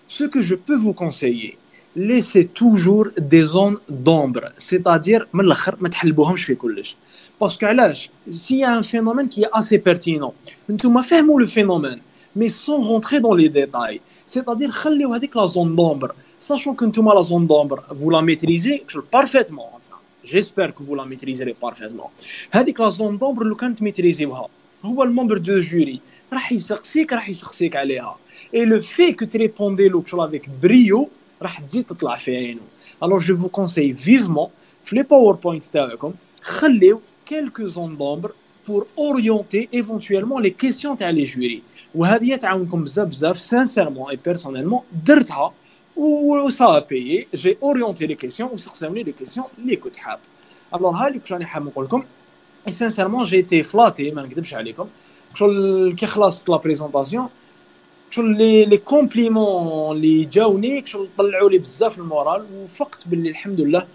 [0.09, 1.57] ce que je peux vous conseiller
[1.97, 6.97] laissez toujours des zones d'ombre c'est-à-dire من الأخر ما تحلبوهمش في كلش.
[7.41, 10.33] باسكو علاش؟ سي ان فينومين كي اسي بيرتينون
[10.71, 12.01] انتوما فهموا لو فينومين
[12.37, 17.13] مي سون رونتري دون لي ديتاي سيتادير خليو هذيك لا زون دومبر ساشون كو نتوما
[17.13, 19.67] لا زون دومبر فو لا ميتريزي بارفيتمون
[20.27, 22.07] جيسبر كو فو لا ميتريزي بارفيتمون
[22.51, 24.49] هذيك لا زون دومبر لو كانت ميتريزيوها
[24.85, 26.01] هو الممبر دو جوري.
[26.33, 28.17] راح يسقسيك راح يسقسيك عليها.
[28.55, 31.09] اي لو في كو تريبوندي لو كشغل افيك بريو
[31.43, 32.61] راح تزيد تطلع في عينه.
[33.03, 34.49] الوغ جو فو كونساي فيفمون
[34.85, 36.13] في لي باوربوينت تاعكم.
[36.43, 37.01] خليو
[37.31, 38.31] quelques zones d'ombre
[38.67, 41.63] pour orienter éventuellement les questions تاع les jurys.
[41.95, 45.53] وهذه تعاونكم بزاف بزاف sincèrement et personnellement درتها.
[45.98, 50.20] و سا بايي جي اورينتي لي كيسيون وسقساوني لي كيسيون اللي كنت حاب
[50.76, 52.04] الوغ ها اللي كنت راني حاب نقول لكم
[52.70, 54.88] سانسيرمون جي تي فلاتي ما نكذبش عليكم
[55.36, 57.28] شغل كي خلصت لا بريزونطاسيون
[58.12, 63.88] شغل لي لي كومبليمون اللي جاوني شغل طلعوا لي بزاف المورال وفقت باللي الحمد لله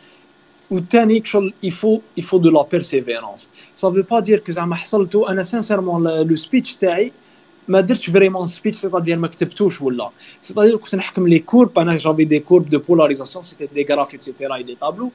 [0.71, 4.75] والثاني كشغل il faut il faut de la persévérance ça veut pas dire que زعما
[4.75, 7.13] حصلتو انا سانسيرمون لو سبيتش تاعي
[7.68, 10.10] ما درتش فريمون سبيتش سيتادير ما كتبتوش ولا.
[10.42, 14.56] سيتادير كنت نحكم لي كورب أنا جافي دي كورب دو بولاريزاسيون سيتي دي غراف ايتترا
[14.56, 15.12] اي دي طابلو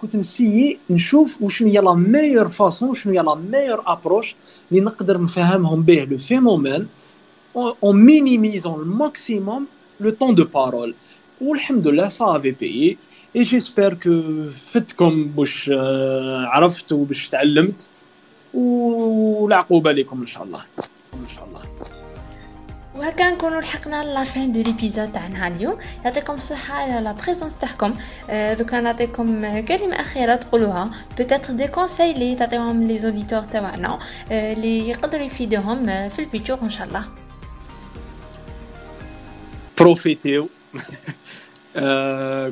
[0.00, 4.34] كنت نسيي؟ نشوف وشنو هي لا ميور فاسون شنو هي لا ميور ابروش
[4.70, 6.04] اللي نقدر نفهمهم به.
[6.04, 6.88] لو فينومين
[7.56, 9.66] اون مينيميزون الماكسيموم
[10.00, 10.94] لو طون دو بارول
[11.40, 12.98] والحمد لله سا افي بيي
[13.36, 15.70] اي جيسبر كو فتكم باش
[16.46, 17.90] عرفت وباش تعلمت.
[18.54, 20.64] والعقوبه لكم إن شاء الله.
[21.30, 21.62] ان شاء الله
[22.94, 27.94] وهكا نكونوا لحقنا لا فين دو ليبيزود تاعنا اليوم يعطيكم الصحة على لا بريزونس تاعكم.
[28.30, 30.90] دوكا نعطيكم كلمة أخيرة تقولوها.
[31.18, 33.98] بوتيتر دي كونساي لي تعطيهم لي زوديتور تاعنا.
[34.30, 37.04] اللي يقدروا يفيدوهم في الفيتور ان شاء الله
[39.78, 40.48] بروفيتيو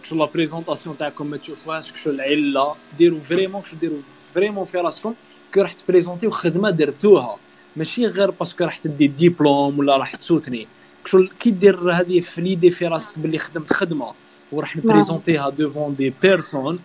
[0.03, 3.99] كشو لا بريزونطاسيون تاعكم ما تشوفوهاش كشو العله ديروا فريمون كشو ديروا
[4.35, 5.15] فريمون في راسكم
[5.53, 7.37] كي راح تبريزونتيو خدمه درتوها
[7.77, 10.67] ماشي غير باسكو راح تدي ديبلوم ولا راح تسوتني.
[11.05, 14.13] كشغل كي دير هذه في ليدي في راسك باللي خدمت خدمة
[14.53, 16.79] وراح نبريزونتيها ديفون دي بيرسون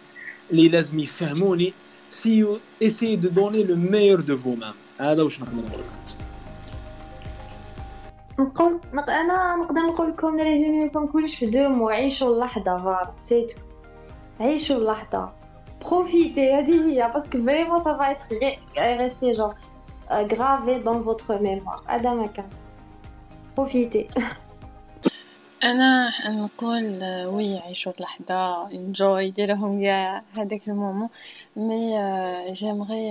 [0.51, 1.73] اللي لازم يفهموني.
[2.09, 5.83] سي اسي دو دوني لو ميور دو فو مام هذا واش نقدر نقول.
[8.93, 13.55] نقول أنا نقدر نقول لكم ريزومي لكم كلش في دو مو عيشوا اللحظه فار سيتو
[14.39, 15.29] عيشوا اللحظة.
[15.85, 18.35] بروفيتي هذه هي باسكو فريمون سا فا اتر
[19.01, 19.33] ريستي
[20.10, 22.48] جور gravé dans votre mémoire هذا ما كان
[23.56, 24.08] بروفيتي
[25.64, 31.08] انا نقول وي عيشوا اللحظه انجوي ديرهم كاع هذاك المومون
[31.58, 31.98] مي
[32.52, 33.10] جيمري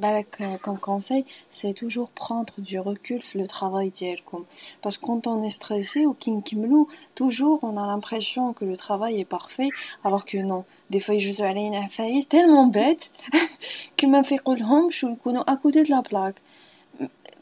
[0.00, 4.44] بالك كوم كونساي سي توجور بروندر دو ريكول في لو travail ديالكم
[4.84, 9.70] باسكو كونط اون ستريسي وكي نكملو توجور اون ا لامبرسيون كو لو travail est parfait
[10.04, 13.04] alors que non دي فوا يجوزو علينا عفايس تالمون بات
[13.96, 16.40] كيما نفيقولهمش ويكونوا اكودي د لا بلاك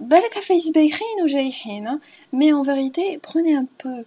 [0.00, 1.98] بالك عفايس بايخين وجايحين
[2.32, 4.04] مي اون فيريتي بروني ان بو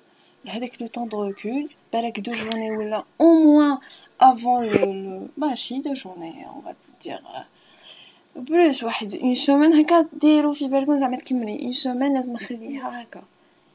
[0.47, 3.79] avec le temps de recul, avec deux journées ou là, au moins
[4.19, 7.21] avant le, le bah si deux journées, on va dire
[8.45, 13.23] plus واحد une semaine هكا ديروا في بالكم زعما تكملي une semaine لازم نخليها هكا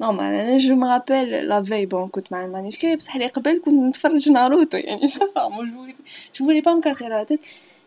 [0.01, 3.75] نورمال انا جو me rappelle la veille bon كنت مع المانيسكري بصح اللي قبل كنت
[3.75, 5.95] نتفرج ناروتو يعني ça ça moi je voulais
[6.35, 7.41] je voulais pas me casser la tête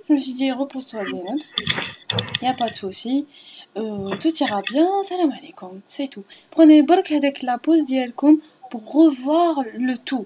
[0.10, 1.40] je me suis dit repose-toi Zainab
[2.41, 3.26] y a pas de souci
[3.77, 6.26] euh, tout ira bien salam alaikum c'est tout
[6.56, 8.38] prenez برك هذاك la pause ديالكم
[8.72, 10.26] pour revoir le tout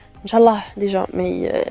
[0.22, 1.22] ان شاء الله ديجا ما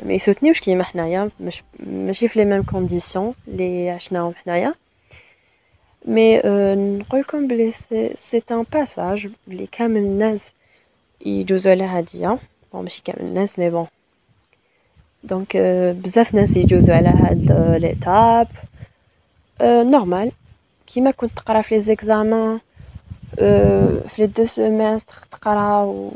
[0.05, 4.73] ما يسوتنيوش كيما حنايا مش ماشي في لي ميم كونديسيون اللي عشناهم حنايا
[6.05, 6.37] مي
[6.75, 10.53] نقول لكم بلي سي سي ان باساج اللي كامل الناس
[11.25, 12.39] يجوزوا على هادية
[12.73, 13.87] بون ماشي كامل الناس مي بون
[15.23, 15.57] دونك
[16.03, 17.51] بزاف ناس يجوزوا على هاد
[17.81, 18.47] ليتاب
[19.61, 20.31] نورمال
[20.87, 22.59] كيما كنت تقرا في لي زيكزامان
[23.35, 26.11] في لي دو سيمستر تقرا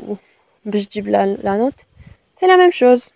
[0.64, 1.80] باش تجيب لا نوت
[2.40, 3.10] سي لا ميم شوز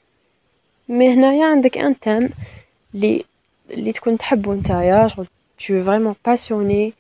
[0.89, 2.31] مي هنايا عندك ان تيم
[2.94, 3.24] لي
[3.70, 5.26] اللي تكون تحبو نتايا شغل
[5.56, 6.94] tu es vraiment passionné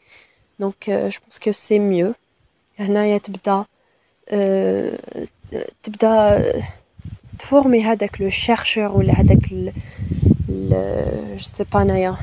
[0.58, 2.14] donc euh, je pense que c'est mieux
[2.78, 3.64] هنايا تبدا
[4.32, 5.26] euh,
[5.82, 6.62] تبدا
[7.38, 9.72] تفورمي هذاك لو شيرشور ولا هذاك ال
[11.38, 12.16] جو سي با انايا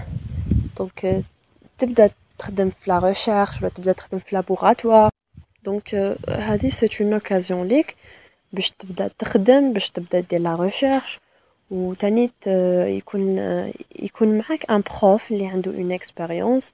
[0.78, 1.24] دونك
[1.78, 5.10] تبدا تخدم في لا ريشيرش ولا تبدا تخدم في لابوغاتوار
[5.64, 5.96] دونك
[6.30, 7.96] هذه سي اون اوكازيون ليك
[8.54, 11.20] باش تبدا تخدم باش تبدا دير لا ريشيرش
[11.72, 12.32] وتاني
[12.98, 13.38] يكون
[14.00, 16.74] يكون معاك ان بروف اللي عنده اون اكسبيريونس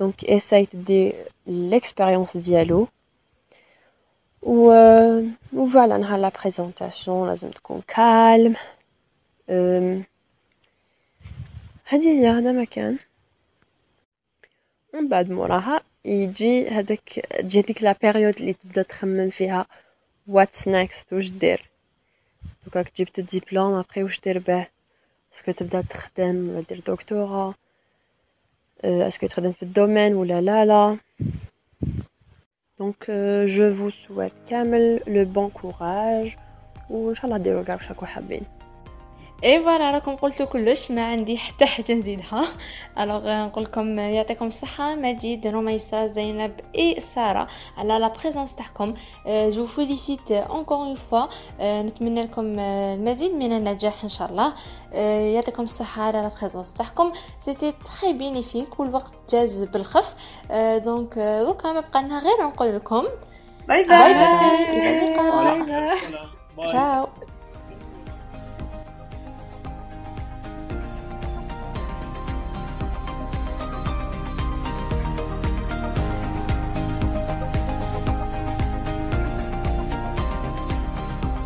[0.00, 1.12] دونك اساي تدي
[1.46, 2.88] ليكسبيريونس ديالو
[4.42, 4.72] و
[5.52, 8.56] فوالا نهار لا بريزونطاسيون لازم تكون كالم
[11.84, 12.98] هذه هي هذا مكان
[14.94, 19.66] من بعد موراها يجي هذاك تجي ديك لا بيريود اللي تبدا تخمم فيها
[20.26, 21.70] واتس نيكست واش دير
[22.64, 24.66] دوكا جبت الدبلوم ابري واش دير به
[25.34, 27.54] اسكو تبدا تخدم ولا دير دكتوراه
[28.84, 30.98] اسكو تخدم في الدومين ولا لا لا
[32.78, 33.10] دونك
[33.46, 36.36] جو فو سويت كامل لو بون كوراج
[36.90, 38.42] وان شاء الله ديروا كاع واش راكو حابين
[39.43, 42.45] اي فوالا راكم قلتوا كلش ما عندي حتى حاجة نزيدها.
[42.99, 44.95] ألوغ نقول لكم يعطيكم الصحة.
[44.95, 47.47] مجيد رميسه زينب إي سارة.
[47.77, 48.93] على لا بريزونس تاعكم.
[49.27, 51.25] جو فيليسيت اونكور اون فوا
[51.61, 54.53] نتمنى لكم المزيد من النجاح إن شاء الله.
[55.33, 57.11] يعطيكم الصحة على لا بريزونس تاعكم.
[57.39, 60.15] سيتي تري بينيفيك والوقت جاز بالخف.
[60.85, 63.03] دونك دوكا ما بقى لنا غير نقول لكم.
[63.67, 65.57] باي باي باي باي إلى اللقاء.
[66.57, 67.07] باي تشاو